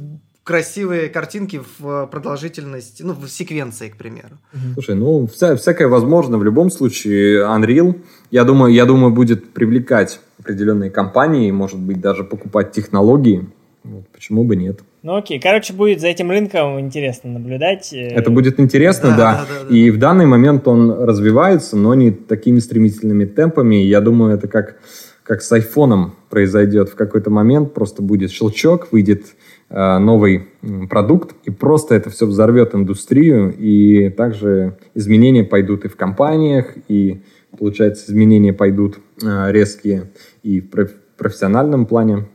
[0.44, 4.38] красивые картинки в продолжительности, ну, в секвенции, к примеру.
[4.74, 6.38] Слушай, ну, вся, всякое возможно.
[6.38, 12.24] В любом случае, Unreal, я думаю, я думаю, будет привлекать определенные компании, может быть, даже
[12.24, 13.48] покупать технологии
[13.84, 14.82] Вот, почему бы нет?
[15.04, 17.92] Ну окей, короче, будет за этим рынком интересно наблюдать.
[17.92, 18.08] Э.
[18.08, 19.18] Это будет интересно, да.
[19.18, 19.46] да.
[19.50, 23.76] да, да, И в данный момент он развивается, но не такими стремительными темпами.
[23.76, 24.78] Я думаю, это как,
[25.24, 27.74] как с айфоном произойдет в какой-то момент.
[27.74, 29.26] Просто будет щелчок, выйдет
[29.70, 30.48] э, новый
[30.90, 37.24] продукт, и просто это все взорвет индустрию, и также изменения пойдут и в компаниях, и,
[37.60, 40.12] получается, изменения пойдут э, резкие
[40.44, 40.70] и в
[41.18, 42.28] профессиональном плане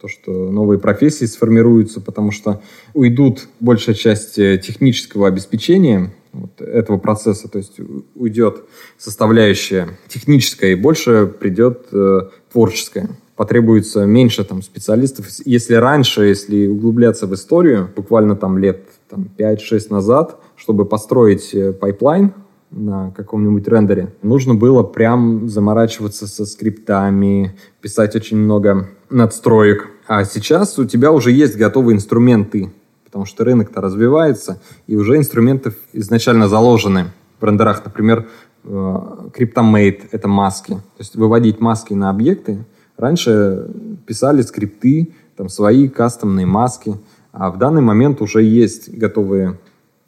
[0.00, 2.60] то, что новые профессии сформируются, потому что
[2.92, 7.78] уйдут большая часть э, технического обеспечения вот этого процесса, то есть
[8.14, 8.64] уйдет
[8.98, 12.20] составляющая техническая, и больше придет э,
[12.50, 13.08] творческая.
[13.36, 15.26] Потребуется меньше там, специалистов.
[15.44, 21.72] Если раньше, если углубляться в историю, буквально там лет там, 5-6 назад, чтобы построить э,
[21.72, 22.32] пайплайн,
[22.72, 24.12] на каком-нибудь рендере.
[24.22, 29.88] Нужно было прям заморачиваться со скриптами, писать очень много надстроек.
[30.06, 32.72] А сейчас у тебя уже есть готовые инструменты,
[33.04, 37.06] потому что рынок-то развивается, и уже инструменты изначально заложены
[37.40, 37.84] в рендерах.
[37.84, 38.26] Например,
[38.64, 40.72] э, CryptoMate— это маски.
[40.72, 42.64] То есть выводить маски на объекты.
[42.96, 43.68] Раньше
[44.06, 46.94] писали скрипты, там свои кастомные маски,
[47.32, 49.58] а в данный момент уже есть готовые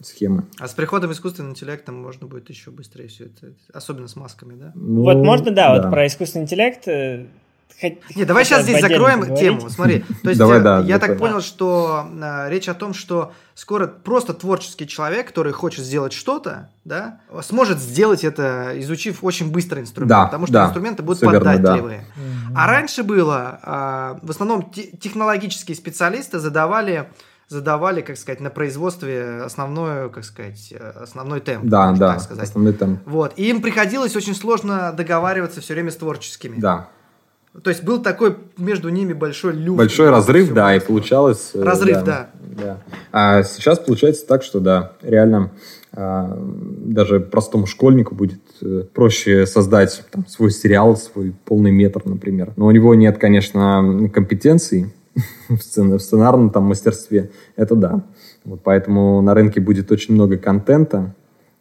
[0.01, 0.45] схемы.
[0.59, 4.73] А с приходом искусственного интеллекта можно будет еще быстрее все это, особенно с масками, да?
[4.75, 7.27] Ну, вот можно, да, да, вот про искусственный интеллект э,
[8.15, 9.39] не, давай сейчас здесь закроем говорить.
[9.39, 9.69] тему.
[9.69, 13.87] Смотри, то есть давай, да, я так понял, что э, речь о том, что скоро
[13.87, 20.09] просто творческий человек, который хочет сделать что-то, да, сможет сделать это, изучив очень быстро инструмент,
[20.09, 22.07] да, потому что да, инструменты будут податливые.
[22.17, 22.63] да.
[22.63, 27.11] А раньше было, э, в основном технологические специалисты задавали
[27.49, 31.65] задавали, как сказать, на производстве основной, как сказать, основной темп.
[31.65, 32.45] Да, да, так сказать.
[32.45, 33.01] основной темп.
[33.07, 33.33] Вот.
[33.37, 36.57] И им приходилось очень сложно договариваться все время с творческими.
[36.59, 36.89] Да.
[37.63, 39.79] То есть был такой между ними большой люфт.
[39.79, 41.53] Большой разрыв, да, и получалось...
[41.55, 42.31] Э, разрыв, да.
[42.43, 42.63] да.
[42.63, 42.79] да.
[43.13, 45.53] А сейчас получается так, что да, реально
[45.93, 52.53] а, даже простому школьнику будет э, проще создать там, свой сериал, свой полный метр, например.
[52.57, 54.93] Но у него нет, конечно, компетенций
[55.49, 57.31] в, сцен, в сценарном там мастерстве.
[57.57, 58.05] Это да.
[58.45, 61.15] Вот поэтому на рынке будет очень много контента.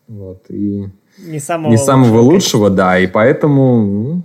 [0.07, 0.87] Вот, и
[1.19, 2.99] не самого, не самого лучшего, лучшего да.
[2.99, 4.23] И поэтому ну,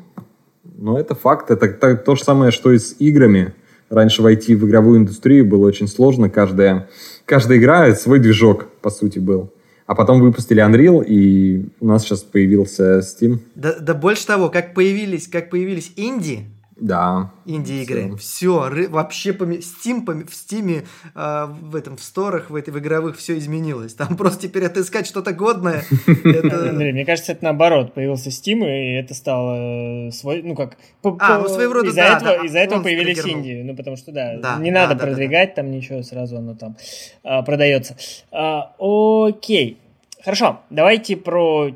[0.79, 1.51] но это факт.
[1.51, 3.53] Это то, то же самое, что и с играми.
[3.91, 6.31] Раньше войти в игровую индустрию было очень сложно.
[6.31, 6.89] Каждая,
[7.25, 9.53] каждая игра свой движок, по сути, был.
[9.87, 13.39] А потом выпустили Unreal, и у нас сейчас появился Steam.
[13.55, 16.45] Да, да больше того, как появились, как появились инди,
[16.81, 17.33] да.
[17.45, 18.17] Инди-игры.
[18.17, 19.59] Все, все вообще поме...
[19.59, 20.25] Steam, пом...
[20.27, 23.95] в Steam, э, в этом, в сторах, в, этой, в игровых все изменилось.
[23.95, 25.83] Там просто теперь отыскать что-то годное.
[26.07, 27.95] Андрей, мне кажется, это наоборот.
[27.95, 30.77] Появился Steam, и это стало свой, ну как...
[31.03, 33.63] А, ну своего рода, Из-за этого, из этого появились инди.
[33.65, 36.77] Ну потому что, да, не надо продвигать там ничего, сразу оно там
[37.25, 37.97] а, продается.
[38.31, 39.79] А, окей.
[40.25, 41.71] Хорошо, давайте про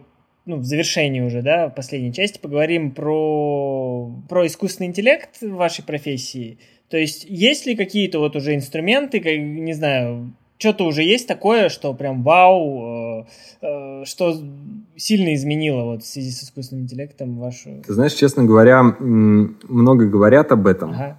[0.45, 5.85] ну, в завершении уже, да, в последней части поговорим про, про искусственный интеллект в вашей
[5.85, 6.59] профессии.
[6.89, 11.69] То есть, есть ли какие-то вот уже инструменты, как, не знаю, что-то уже есть такое,
[11.69, 13.25] что прям вау, э,
[13.63, 14.37] э, что
[14.97, 17.83] сильно изменило вот в связи с искусственным интеллектом вашу...
[17.87, 20.91] Ты знаешь, честно говоря, много говорят об этом.
[20.91, 21.19] Ага.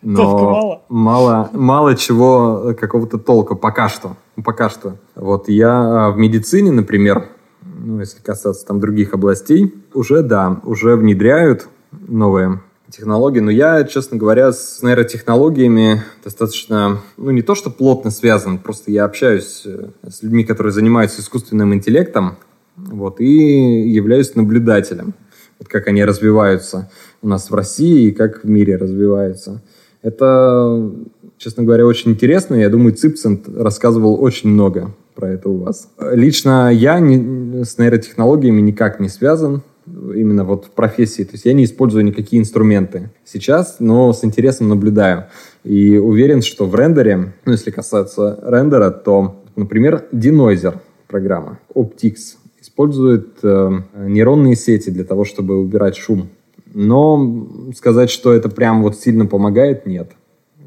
[0.00, 0.82] Но мало.
[0.88, 4.16] мало, мало чего какого-то толка пока что.
[4.44, 4.96] Пока что.
[5.16, 7.28] Вот я а, в медицине, например,
[7.62, 13.40] ну, если касаться там других областей, уже, да, уже внедряют новые технологии.
[13.40, 19.04] Но я, честно говоря, с нейротехнологиями достаточно, ну, не то что плотно связан, просто я
[19.04, 22.36] общаюсь э, с людьми, которые занимаются искусственным интеллектом,
[22.76, 25.14] вот, и являюсь наблюдателем,
[25.58, 26.90] вот как они развиваются
[27.20, 29.62] у нас в России и как в мире развиваются.
[30.02, 30.90] Это,
[31.36, 32.54] честно говоря, очень интересно.
[32.54, 35.90] Я думаю, Ципсент рассказывал очень много про это у вас.
[36.12, 41.24] Лично я не, с нейротехнологиями никак не связан, именно вот в профессии.
[41.24, 45.26] То есть я не использую никакие инструменты сейчас, но с интересом наблюдаю.
[45.64, 53.38] И уверен, что в рендере, ну если касаться рендера, то, например, Denoiser программа, Optix, использует
[53.42, 53.70] э,
[54.06, 56.28] нейронные сети для того, чтобы убирать шум.
[56.74, 60.12] Но сказать, что это прям вот сильно помогает, нет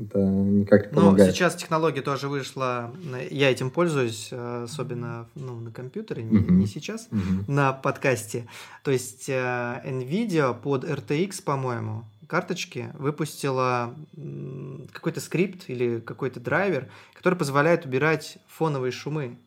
[0.05, 1.29] это никак не помогает.
[1.29, 2.93] Ну, сейчас технология тоже вышла,
[3.29, 6.51] я этим пользуюсь, э, особенно ну, на компьютере, не, uh-huh.
[6.51, 7.43] не сейчас, uh-huh.
[7.47, 8.47] на подкасте.
[8.83, 13.93] То есть э, NVIDIA под RTX, по-моему, карточки выпустила
[14.93, 19.37] какой-то скрипт или какой-то драйвер, который позволяет убирать фоновые шумы.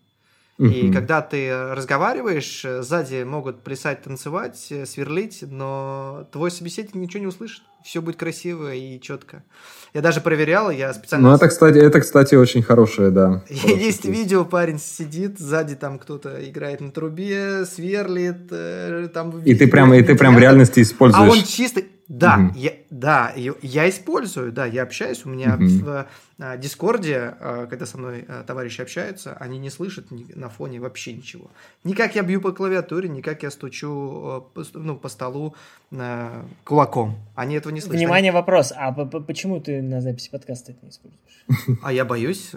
[0.56, 0.72] Uh-huh.
[0.72, 7.64] И когда ты разговариваешь, сзади могут плясать, танцевать, сверлить, но твой собеседник ничего не услышит.
[7.84, 9.42] Все будет красиво и четко.
[9.92, 11.28] Я даже проверял, я специально...
[11.28, 13.42] Ну, это, кстати, это, кстати, очень хорошее, да.
[13.48, 19.42] Есть видео, парень сидит, сзади там кто-то играет на трубе, сверлит, э, там...
[19.42, 21.28] И ты прям, и ты прям в реальности используешь...
[21.28, 21.82] А он чисто...
[22.08, 25.24] Да, я, да, я использую, да, я общаюсь.
[25.24, 25.64] У меня угу.
[25.64, 26.06] в
[26.38, 31.12] а, Дискорде, а, когда со мной а, товарищи общаются, они не слышат на фоне вообще
[31.12, 31.50] ничего.
[31.82, 35.56] Ни как я бью по клавиатуре, ни как я стучу ну, по столу
[36.62, 37.18] кулаком.
[37.34, 37.98] Они этого не слышат.
[37.98, 38.38] Внимание, они...
[38.38, 38.72] вопрос.
[38.76, 41.80] А почему ты на записи подкаста это не используешь?
[41.82, 42.52] А я боюсь.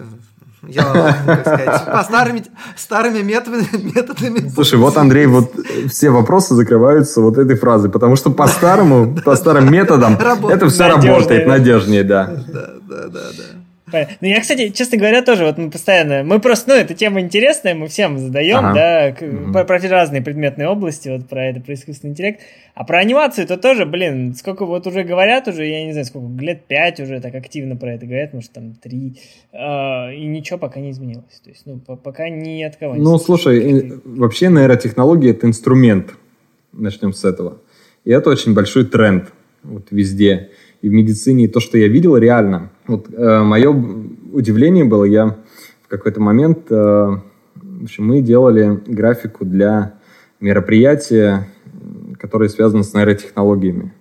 [0.66, 0.82] Я,
[1.24, 2.44] как сказать, по старыми,
[2.76, 4.48] старыми методами.
[4.48, 5.54] Слушай, вот, Андрей, вот
[5.88, 10.16] все вопросы закрываются вот этой фразой, потому что по-старому, по старым методам
[10.50, 12.26] это все работает надежнее, да.
[12.26, 13.58] Да, да, да, да.
[13.92, 16.22] Ну, я, кстати, честно говоря, тоже вот мы постоянно...
[16.22, 18.74] Мы просто, ну, эта тема интересная, мы всем задаем, ага.
[18.74, 19.52] да, к, угу.
[19.52, 22.40] про, про разные предметные области, вот про это, про искусственный интеллект.
[22.74, 26.26] А про анимацию это тоже, блин, сколько вот уже говорят уже, я не знаю, сколько,
[26.42, 29.20] лет пять уже так активно про это говорят, может, там, три,
[29.52, 31.40] э, и ничего пока не изменилось.
[31.42, 36.14] То есть, ну, пока ни от кого не Ну, слушай, вообще нейротехнология— это инструмент,
[36.72, 37.58] начнем с этого.
[38.04, 39.32] И это очень большой тренд
[39.68, 40.50] вот везде.
[40.82, 42.70] И в медицине, и то, что я видел, реально.
[42.86, 43.70] Вот э, мое
[44.32, 45.38] удивление было, я
[45.84, 49.94] в какой-то момент, э, в общем, мы делали графику для
[50.40, 51.48] мероприятия,
[52.18, 53.92] которые связаны с нейротехнологиями.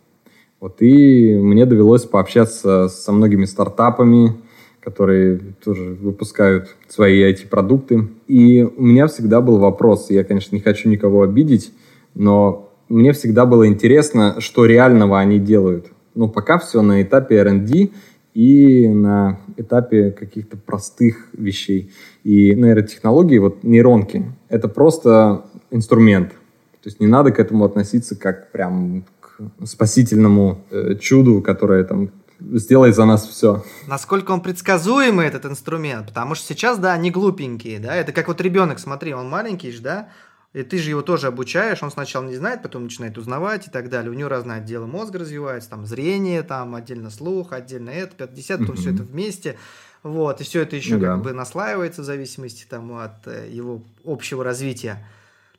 [0.59, 4.35] Вот, и мне довелось пообщаться со многими стартапами,
[4.81, 8.07] которые тоже выпускают свои IT-продукты.
[8.27, 11.73] И у меня всегда был вопрос, я, конечно, не хочу никого обидеть,
[12.15, 15.87] но мне всегда было интересно, что реального они делают.
[16.15, 17.89] Но пока все на этапе R&D
[18.33, 21.91] и на этапе каких-то простых вещей.
[22.23, 26.29] И нейротехнологии, вот нейронки, это просто инструмент.
[26.29, 32.11] То есть не надо к этому относиться как прям к спасительному э, чуду, которое там
[32.39, 33.63] сделает за нас все.
[33.87, 38.41] Насколько он предсказуемый, этот инструмент, потому что сейчас, да, они глупенькие, да, это как вот
[38.41, 40.09] ребенок, смотри, он маленький же, да,
[40.53, 43.89] и ты же его тоже обучаешь, он сначала не знает, потом начинает узнавать и так
[43.89, 44.11] далее.
[44.11, 48.75] У него разные отделы мозга развиваются, там зрение, там отдельно слух, отдельно это, 50, потом
[48.75, 48.79] mm-hmm.
[48.79, 49.57] все это вместе.
[50.03, 51.17] Вот, и все это еще ну, как да.
[51.17, 55.05] бы наслаивается в зависимости там, от э, его общего развития.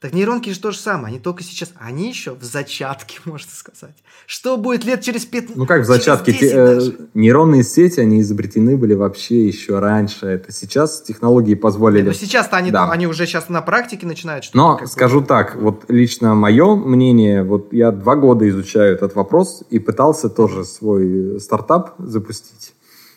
[0.00, 3.96] Так нейронки же то же самое, они только сейчас, они еще в зачатке, можно сказать.
[4.26, 5.56] Что будет лет через 15?
[5.56, 6.32] Ну как в зачатке?
[6.32, 6.80] Те, э,
[7.14, 10.26] нейронные сети, они изобретены были вообще еще раньше.
[10.26, 12.02] Это сейчас технологии позволили.
[12.02, 12.88] Нет, ну сейчас-то они, да.
[12.92, 14.58] они уже сейчас на практике начинают что-то.
[14.58, 19.80] Но скажу так, вот лично мое мнение, вот я два года изучаю этот вопрос и
[19.80, 22.72] пытался тоже свой стартап запустить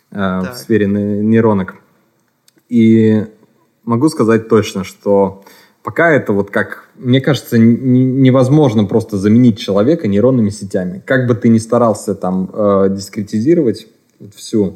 [0.09, 1.75] э, в сфере нейронок.
[2.69, 3.27] И
[3.83, 5.43] могу сказать точно, что
[5.83, 11.01] Пока это вот как, мне кажется, невозможно просто заменить человека нейронными сетями.
[11.05, 13.87] Как бы ты ни старался там э, дискретизировать
[14.35, 14.75] всю,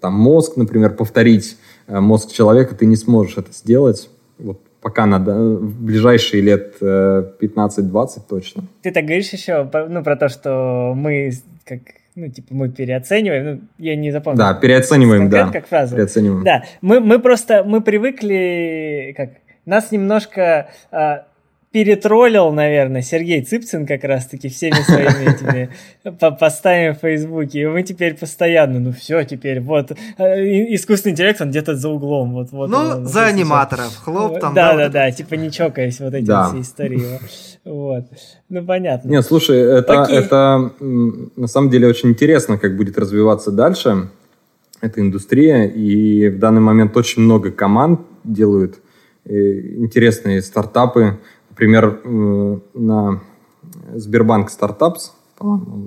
[0.00, 4.10] там мозг, например, повторить э, мозг человека, ты не сможешь это сделать.
[4.38, 8.64] Вот пока надо, э, в ближайшие лет э, 15-20 точно.
[8.82, 11.32] Ты так говоришь еще, ну, про то, что мы
[11.64, 11.80] как
[12.16, 14.38] ну, типа, мы переоцениваем, ну, я не запомнил.
[14.38, 15.50] Да, переоцениваем, да.
[15.50, 15.96] как фраза.
[15.96, 16.44] Переоцениваем.
[16.44, 19.30] Да, мы, мы просто, мы привыкли, как,
[19.66, 21.24] нас немножко а,
[21.74, 25.70] перетроллил, наверное, Сергей Цыпцин как раз-таки всеми своими этими
[26.38, 27.62] постами в Фейсбуке.
[27.62, 32.34] И мы теперь постоянно, ну все, теперь вот э, искусственный интеллект, он где-то за углом.
[32.34, 34.54] Вот, вот ну, он, за аниматоров, хлоп там.
[34.54, 36.48] Да, да, да, типа не чокаясь вот эти да.
[36.48, 37.18] все истории.
[37.64, 38.04] Вот.
[38.48, 39.08] Ну, понятно.
[39.08, 44.10] Нет, слушай, это, это на самом деле очень интересно, как будет развиваться дальше
[44.80, 45.64] эта индустрия.
[45.64, 48.76] И в данный момент очень много команд делают
[49.26, 51.18] интересные стартапы.
[51.50, 53.20] Например, э, на
[53.94, 55.12] Сбербанк Стартапс,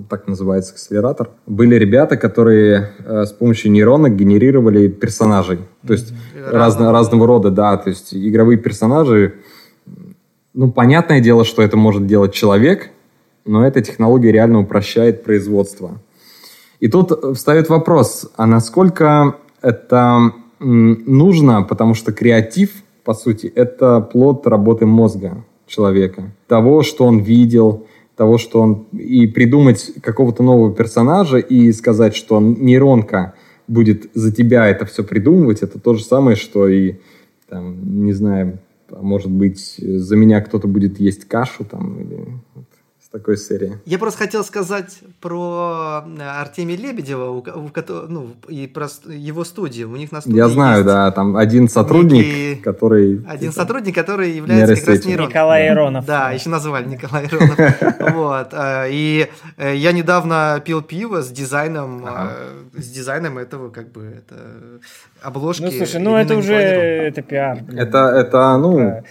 [0.08, 5.60] так называется акселератор, были ребята, которые э, с помощью нейронок генерировали персонажей.
[5.86, 6.12] То есть
[6.46, 9.34] разно, разного рода, да, то есть игровые персонажи.
[10.54, 12.90] Ну, понятное дело, что это может делать человек,
[13.44, 16.00] но эта технология реально упрощает производство.
[16.80, 22.70] И тут встает вопрос, а насколько это нужно, потому что креатив–
[23.08, 26.30] по сути, это плод работы мозга человека.
[26.46, 27.86] Того, что он видел,
[28.16, 28.86] того, что он...
[28.92, 33.32] И придумать какого-то нового персонажа и сказать, что нейронка
[33.66, 36.96] будет за тебя это все придумывать, это то же самое, что и,
[37.48, 38.58] там, не знаю,
[38.90, 42.26] может быть, за меня кто-то будет есть кашу там или
[43.08, 43.78] с такой серии.
[43.86, 47.70] Я просто хотел сказать про э, Артемия Лебедева, у, у,
[48.08, 49.90] ну, и про его студию.
[49.90, 52.56] У них на студии Я знаю, да, там один сотрудник, некий...
[52.56, 53.24] который...
[53.26, 55.28] Один типа, сотрудник, который является как раз нейрон.
[55.28, 56.04] Николай Иронов.
[56.04, 57.58] Да, еще назвали Николай Иронов.
[58.14, 58.48] Вот.
[58.52, 62.06] Э, и э, я недавно пил пиво с дизайном,
[62.76, 64.34] с дизайном этого, как бы, это
[65.22, 65.62] обложки.
[65.62, 67.58] Ну, слушай, ну это уже это пиар.
[67.74, 69.02] Это, это, ну,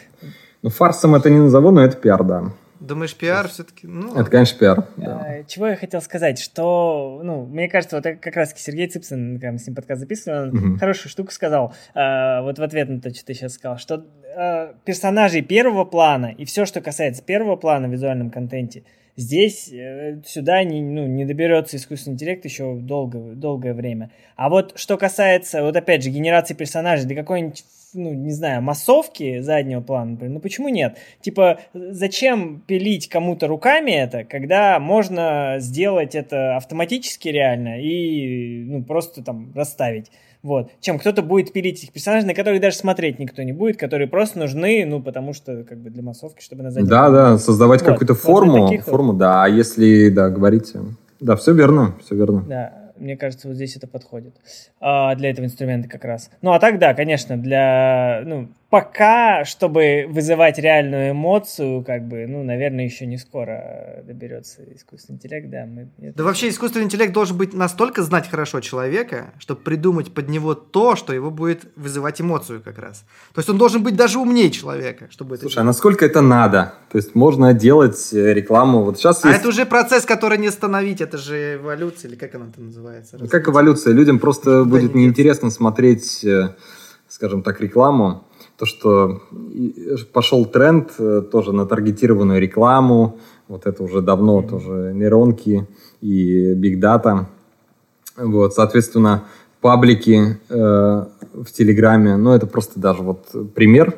[0.61, 2.43] ну, фарсом это не назову, но это пиар, да.
[2.87, 3.85] Думаешь, пиар все-таки?
[3.85, 4.15] Ну...
[4.15, 4.87] Это, конечно, пиар.
[4.95, 5.19] Да.
[5.19, 9.51] А, чего я хотел сказать, что, ну, мне кажется, вот как раз Сергей Цыпсин, когда
[9.51, 10.77] мы с ним подкаст записывали, он угу.
[10.79, 14.73] хорошую штуку сказал, э, вот в ответ на то, что ты сейчас сказал, что э,
[14.85, 18.83] персонажей первого плана и все, что касается первого плана в визуальном контенте,
[19.17, 24.11] здесь э, сюда не, ну, не доберется искусственный интеллект еще долго, долгое время.
[24.37, 29.39] А вот что касается, вот опять же, генерации персонажей, да какой-нибудь ну, не знаю, массовки
[29.41, 30.97] заднего плана, например, ну почему нет?
[31.21, 39.23] Типа, зачем пилить кому-то руками это, когда можно сделать это автоматически реально и, ну, просто
[39.23, 40.11] там расставить?
[40.43, 40.71] Вот.
[40.79, 44.39] Чем кто-то будет пилить этих персонажей, на которых даже смотреть никто не будет, которые просто
[44.39, 47.91] нужны, ну, потому что, как бы, для массовки, чтобы на заднем Да, да, создавать вот.
[47.91, 49.17] какую-то форму, вот форму, вот.
[49.17, 50.79] да, а если, да, говорите,
[51.19, 52.45] да, все верно, все верно.
[52.47, 54.35] Да, мне кажется, вот здесь это подходит
[54.79, 56.29] а, для этого инструмента как раз.
[56.41, 62.43] Ну, а так, да, конечно, для, ну, пока, чтобы вызывать реальную эмоцию, как бы, ну,
[62.43, 65.65] наверное, еще не скоро доберется искусственный интеллект, да.
[65.65, 70.53] Мы, да вообще искусственный интеллект должен быть настолько знать хорошо человека, чтобы придумать под него
[70.53, 73.05] то, что его будет вызывать эмоцию как раз.
[73.33, 75.61] То есть он должен быть даже умнее человека, чтобы Слушай, это...
[75.61, 76.73] а насколько это надо?
[76.91, 79.39] То есть можно делать э, рекламу, вот сейчас А есть...
[79.39, 83.17] это уже процесс, который не остановить, это же эволюция, или как она там называется?
[83.17, 83.93] Ну, как эволюция?
[83.93, 86.55] Людям просто будет неинтересно смотреть, э,
[87.07, 88.26] скажем так, рекламу,
[88.57, 89.21] то, что
[90.13, 95.67] пошел тренд э, тоже на таргетированную рекламу, вот это уже давно тоже нейронки
[96.01, 97.29] и биг дата.
[98.17, 99.25] Вот, соответственно,
[99.61, 103.95] паблики э, в Телеграме, ну, это просто даже вот пример,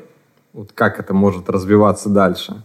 [0.53, 2.61] вот как это может развиваться дальше.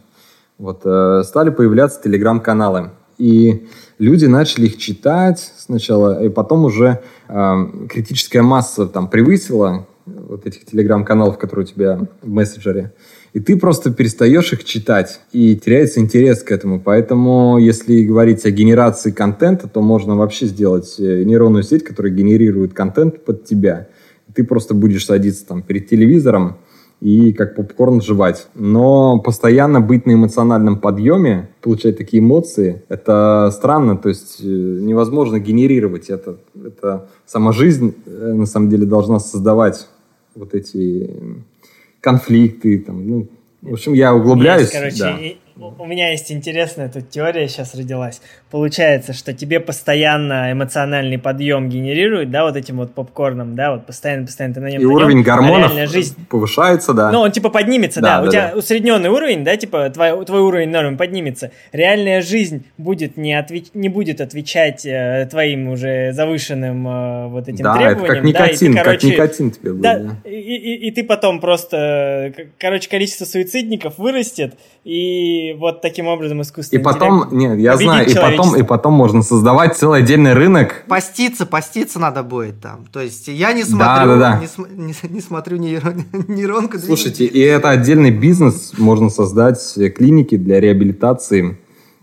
[0.57, 2.91] Вот, э, стали появляться телеграм-каналы.
[3.17, 3.67] И
[3.97, 7.55] люди начали их читать сначала, и потом уже э,
[7.89, 12.93] критическая масса там превысила вот этих телеграм-каналов, которые у тебя в мессенджере,
[13.33, 16.79] и ты просто перестаешь их читать, и теряется интерес к этому.
[16.79, 22.73] Поэтому, если говорить о генерации контента, то можно вообще сделать э, нейронную сеть, которая генерирует
[22.73, 23.87] контент под тебя.
[24.33, 26.57] Ты просто будешь садиться там перед телевизором
[27.01, 28.47] и как попкорн жевать.
[28.55, 35.39] Но постоянно быть на эмоциональном подъеме, получать такие эмоции, это странно, то есть э, невозможно
[35.39, 36.37] генерировать это.
[36.55, 39.87] Это сама жизнь, э, на самом деле, должна создавать
[40.35, 41.09] вот эти
[42.01, 43.27] конфликты, там, ну,
[43.61, 44.71] в общем, я углубляюсь.
[44.73, 45.19] Есть, короче, да.
[45.57, 48.21] У меня есть интересная тут теория сейчас родилась.
[48.51, 54.53] Получается, что тебе постоянно эмоциональный подъем генерирует, да, вот этим вот попкорном, да, вот постоянно-постоянно
[54.53, 54.81] ты на нем.
[54.81, 56.15] И уровень гормонов а жизнь...
[56.29, 57.09] повышается, да.
[57.09, 58.17] Ну, он типа поднимется, да.
[58.17, 58.21] да.
[58.21, 58.57] да у тебя да.
[58.57, 61.51] усредненный уровень, да, типа твой, твой уровень нормы поднимется.
[61.71, 63.67] Реальная жизнь будет не, отвеч...
[63.73, 68.03] не будет отвечать э, твоим уже завышенным э, вот этим да, требованиям.
[68.03, 69.81] Это как никотин, да, и ты, короче, как никотин тебе будет.
[69.81, 70.29] Да, да.
[70.29, 76.79] И, и, и ты потом просто, короче, количество суицидников вырастет, и вот таким образом искусственный
[76.79, 80.83] И потом, нет, я знаю, и потом, и потом можно создавать целый отдельный рынок.
[80.87, 82.85] Поститься, поститься надо будет там.
[82.91, 84.41] То есть я не смотрю, да, да, да.
[84.69, 86.77] Не, не, не смотрю нейрон, нейронку.
[86.79, 89.59] Слушайте, и это отдельный бизнес, можно создать
[89.95, 91.57] клиники для реабилитации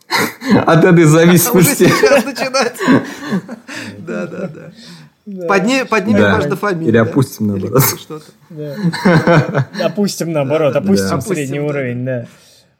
[0.66, 1.84] от этой зависимости.
[1.84, 2.84] Уже сейчас начинается.
[3.98, 4.72] Да, да, да.
[5.24, 5.46] Да.
[5.46, 6.36] Подни, поднимем да.
[6.38, 6.88] аж до фамилии.
[6.88, 7.82] Или опустим наоборот.
[8.50, 9.68] Да.
[9.84, 12.26] Опустим наоборот, опустим средний уровень, да.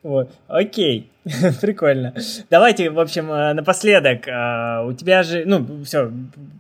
[0.03, 0.31] Вот.
[0.49, 1.13] Окей,
[1.61, 2.13] прикольно.
[2.51, 4.27] Давайте, в общем, э, напоследок.
[4.27, 6.11] Э, у тебя же, ну, все,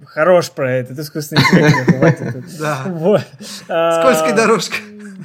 [0.06, 2.36] хорош про этот искусственный интеллект.
[2.60, 2.84] Да.
[2.86, 3.22] Вот.
[3.40, 4.76] Скользкая дорожка.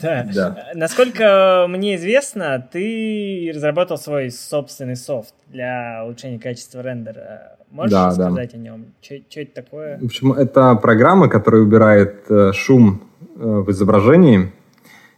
[0.01, 0.27] Да.
[0.33, 0.67] да.
[0.73, 7.57] Насколько мне известно, ты разработал свой собственный софт для улучшения качества рендера.
[7.69, 8.57] Можешь да, сказать да.
[8.57, 8.85] о нем?
[9.01, 9.99] Что это такое?
[9.99, 13.03] В общем, это программа, которая убирает э, шум
[13.35, 14.51] в изображении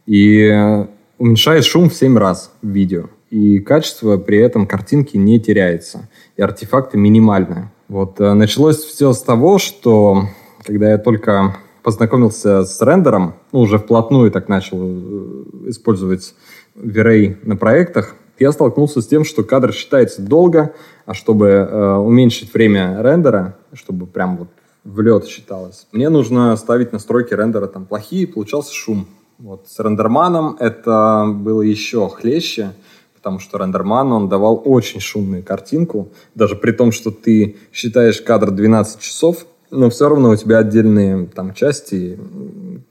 [0.06, 0.86] и
[1.20, 3.06] уменьшает шум в 7 раз в видео.
[3.30, 6.10] И качество при этом картинки не теряется.
[6.36, 7.72] И артефакты минимальные.
[7.88, 10.24] Вот э, началось все с того, что
[10.66, 16.34] когда я только познакомился с рендером, ну, уже вплотную так начал э, использовать
[16.76, 20.74] V-Ray на проектах, я столкнулся с тем, что кадр считается долго,
[21.06, 24.48] а чтобы э, уменьшить время рендера, чтобы прям вот
[24.86, 29.08] в лед считалось, мне нужно ставить настройки рендера там плохие, получался шум.
[29.40, 29.68] Вот.
[29.68, 32.74] С рендерманом это было еще хлеще,
[33.16, 38.52] потому что рендерман, он давал очень шумную картинку, даже при том, что ты считаешь кадр
[38.52, 42.20] 12 часов, но все равно у тебя отдельные там части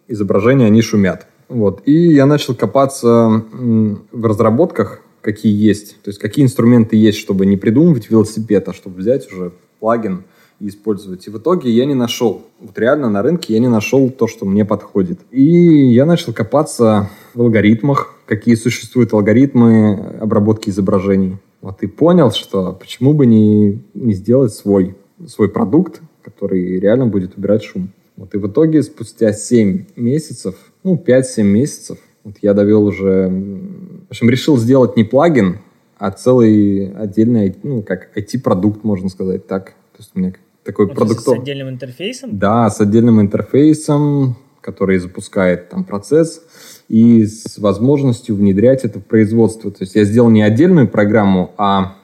[0.06, 1.26] изображения, они шумят.
[1.48, 1.82] Вот.
[1.84, 6.00] И я начал копаться в разработках, какие есть.
[6.02, 10.24] То есть, какие инструменты есть, чтобы не придумывать велосипед, а чтобы взять уже плагин
[10.60, 11.26] использовать.
[11.26, 12.42] И в итоге я не нашел.
[12.60, 15.20] Вот реально на рынке я не нашел то, что мне подходит.
[15.30, 21.36] И я начал копаться в алгоритмах, какие существуют алгоритмы обработки изображений.
[21.60, 24.96] Вот и понял, что почему бы не, не сделать свой,
[25.26, 27.90] свой продукт, который реально будет убирать шум.
[28.16, 33.28] Вот и в итоге спустя 7 месяцев, ну 5-7 месяцев, вот я довел уже...
[33.28, 35.58] В общем, решил сделать не плагин,
[35.98, 39.74] а целый отдельный, ну, как IT-продукт, можно сказать так.
[39.92, 40.32] То есть у меня
[40.68, 41.22] такой ну, продукт.
[41.22, 42.38] С отдельным интерфейсом?
[42.38, 46.42] Да, с отдельным интерфейсом, который запускает там процесс
[46.88, 49.70] и с возможностью внедрять это в производство.
[49.70, 51.96] То есть я сделал не отдельную программу, а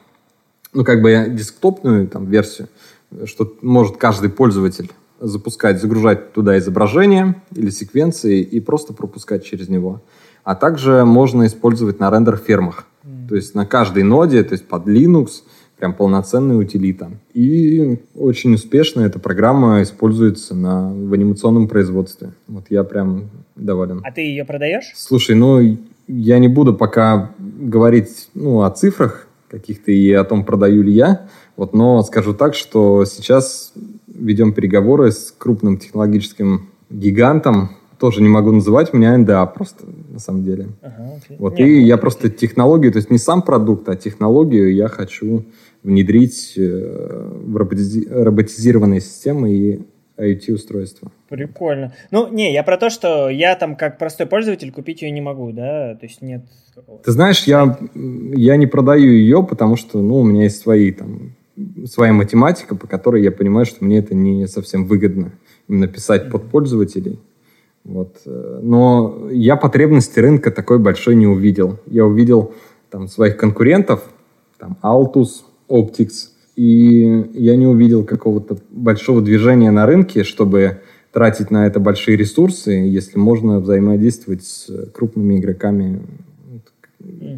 [0.73, 2.67] ну, как бы десктопную там, версию,
[3.25, 10.01] что может каждый пользователь запускать, загружать туда изображение или секвенции и просто пропускать через него.
[10.43, 12.85] А также можно использовать на рендер-фермах.
[13.03, 13.29] Mm.
[13.29, 15.43] То есть на каждой ноде, то есть под Linux,
[15.77, 17.11] прям полноценная утилита.
[17.33, 22.31] И очень успешно эта программа используется на, в анимационном производстве.
[22.47, 24.01] Вот я прям доволен.
[24.03, 24.91] А ты ее продаешь?
[24.95, 30.83] Слушай, ну я не буду пока говорить ну, о цифрах каких-то и о том, продаю
[30.83, 31.27] ли я.
[31.55, 33.73] Вот, но скажу так, что сейчас
[34.07, 37.71] ведем переговоры с крупным технологическим гигантом.
[37.99, 40.67] Тоже не могу называть, у меня НДА просто, на самом деле.
[40.81, 41.13] Ага.
[41.39, 44.89] Вот, Нет, и ну, я просто технологию, то есть не сам продукт, а технологию я
[44.89, 45.45] хочу
[45.85, 49.79] внедрить э, в роботизированные системы и
[50.17, 51.11] IoT-устройства.
[51.29, 51.93] Прикольно.
[52.11, 55.51] Ну, не, я про то, что я там как простой пользователь купить ее не могу,
[55.51, 56.45] да, то есть нет
[57.03, 61.35] Ты знаешь, я, я не продаю ее, потому что, ну, у меня есть свои там
[61.85, 65.31] своя математика, по которой я понимаю, что мне это не совсем выгодно
[65.67, 67.19] именно писать под пользователей.
[67.85, 68.17] Вот.
[68.25, 71.79] Но я потребности рынка такой большой не увидел.
[71.85, 72.53] Я увидел
[72.89, 74.03] там своих конкурентов,
[74.57, 77.01] там Altus, Optics, и
[77.33, 83.17] я не увидел какого-то большого движения на рынке, чтобы тратить на это большие ресурсы, если
[83.17, 86.01] можно взаимодействовать с крупными игроками,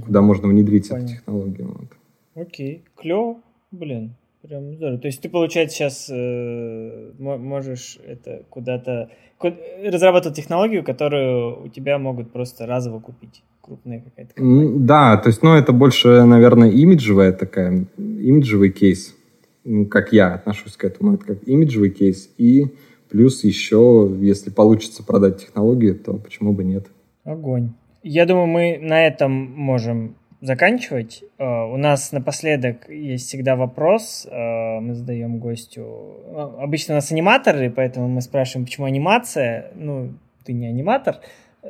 [0.05, 1.05] куда можно внедрить Понятно.
[1.05, 1.67] эту технологию.
[1.67, 2.45] Вот.
[2.47, 3.37] Окей, клево.
[3.71, 4.99] Блин, прям здорово.
[4.99, 9.09] То есть ты, получается, сейчас э, можешь это куда-то
[9.39, 14.79] разрабатывать технологию, которую у тебя могут просто разово купить крупная какая-то компания.
[14.79, 19.13] Да, то есть, ну, это больше, наверное, имиджевая такая, имиджевый кейс.
[19.65, 22.29] Ну, как я отношусь к этому, это как имиджевый кейс.
[22.37, 22.67] И
[23.09, 26.87] плюс еще, если получится продать технологию, то почему бы нет?
[27.25, 27.73] Огонь.
[28.03, 31.23] Я думаю, мы на этом можем заканчивать.
[31.37, 36.15] Э, у нас напоследок есть всегда вопрос, э, мы задаем гостю.
[36.25, 39.71] Э, обычно у нас аниматоры, поэтому мы спрашиваем, почему анимация.
[39.75, 40.13] Ну,
[40.45, 41.17] ты не аниматор.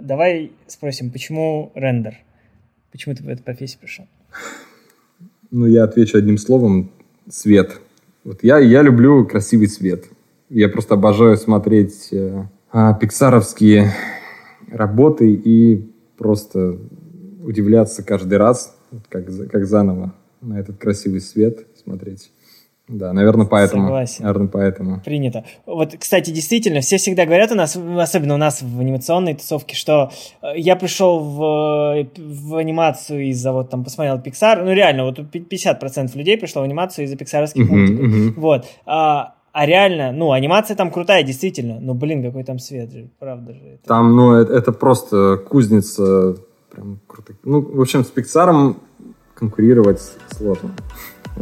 [0.02, 2.16] Давай спросим, почему рендер?
[2.92, 4.08] Почему ты в эту профессию пришел?
[5.52, 6.92] Ну, я отвечу одним словом.
[7.30, 7.80] Свет.
[8.24, 10.06] Вот я, я люблю красивый свет.
[10.50, 13.92] Я просто обожаю смотреть э, а, пиксаровские
[14.72, 16.78] работы и просто
[17.44, 18.78] удивляться каждый раз,
[19.10, 22.32] как, как заново на этот красивый свет смотреть.
[22.88, 23.84] Да, наверное, поэтому.
[23.84, 24.24] Согласен.
[24.24, 25.02] Наверное, поэтому.
[25.02, 25.44] Принято.
[25.66, 30.12] Вот, кстати, действительно, все всегда говорят у нас, особенно у нас в анимационной тусовке, что
[30.42, 34.64] э, я пришел в, в анимацию из-за вот там посмотрел Pixar.
[34.64, 38.06] Ну, реально, вот 50% людей пришло в анимацию из-за пиксаровских uh-huh, мультиков.
[38.06, 38.34] Uh-huh.
[38.38, 38.66] Вот.
[38.86, 41.82] А, а реально, ну, анимация там крутая, действительно.
[41.82, 43.60] Но, блин, какой там свет же, правда же.
[43.60, 43.88] Это...
[43.88, 46.38] Там, ну, это, это просто кузница
[46.72, 47.34] прям круто.
[47.44, 48.76] Ну, в общем, с Pixar
[49.34, 50.00] конкурировать
[50.32, 50.72] сложно.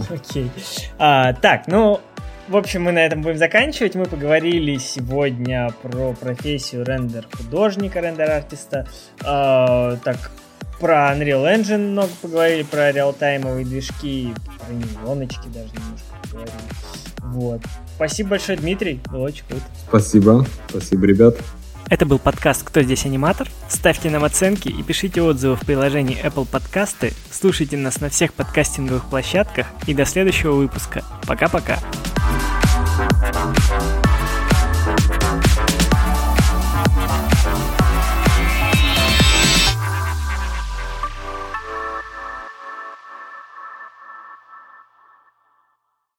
[0.09, 0.51] Окей.
[0.97, 2.01] А, так, ну,
[2.47, 3.95] в общем, мы на этом будем заканчивать.
[3.95, 8.87] Мы поговорили сегодня про профессию рендер-художника, рендер-артиста.
[9.23, 10.31] А, так,
[10.79, 16.55] про Unreal Engine много поговорили, про реалтаймовые движки, про нейроночки даже немножко поговорили.
[17.23, 17.61] Вот.
[17.95, 19.01] Спасибо большое, Дмитрий.
[19.09, 19.63] Было очень круто.
[19.87, 20.45] Спасибо.
[20.69, 21.37] Спасибо, ребят.
[21.89, 23.47] Это был подкаст «Кто здесь аниматор?».
[23.69, 27.13] Ставьте нам оценки и пишите отзывы в приложении Apple Подкасты.
[27.31, 29.67] Слушайте нас на всех подкастинговых площадках.
[29.85, 31.03] И до следующего выпуска.
[31.27, 31.79] Пока-пока.
[32.97, 33.94] thank you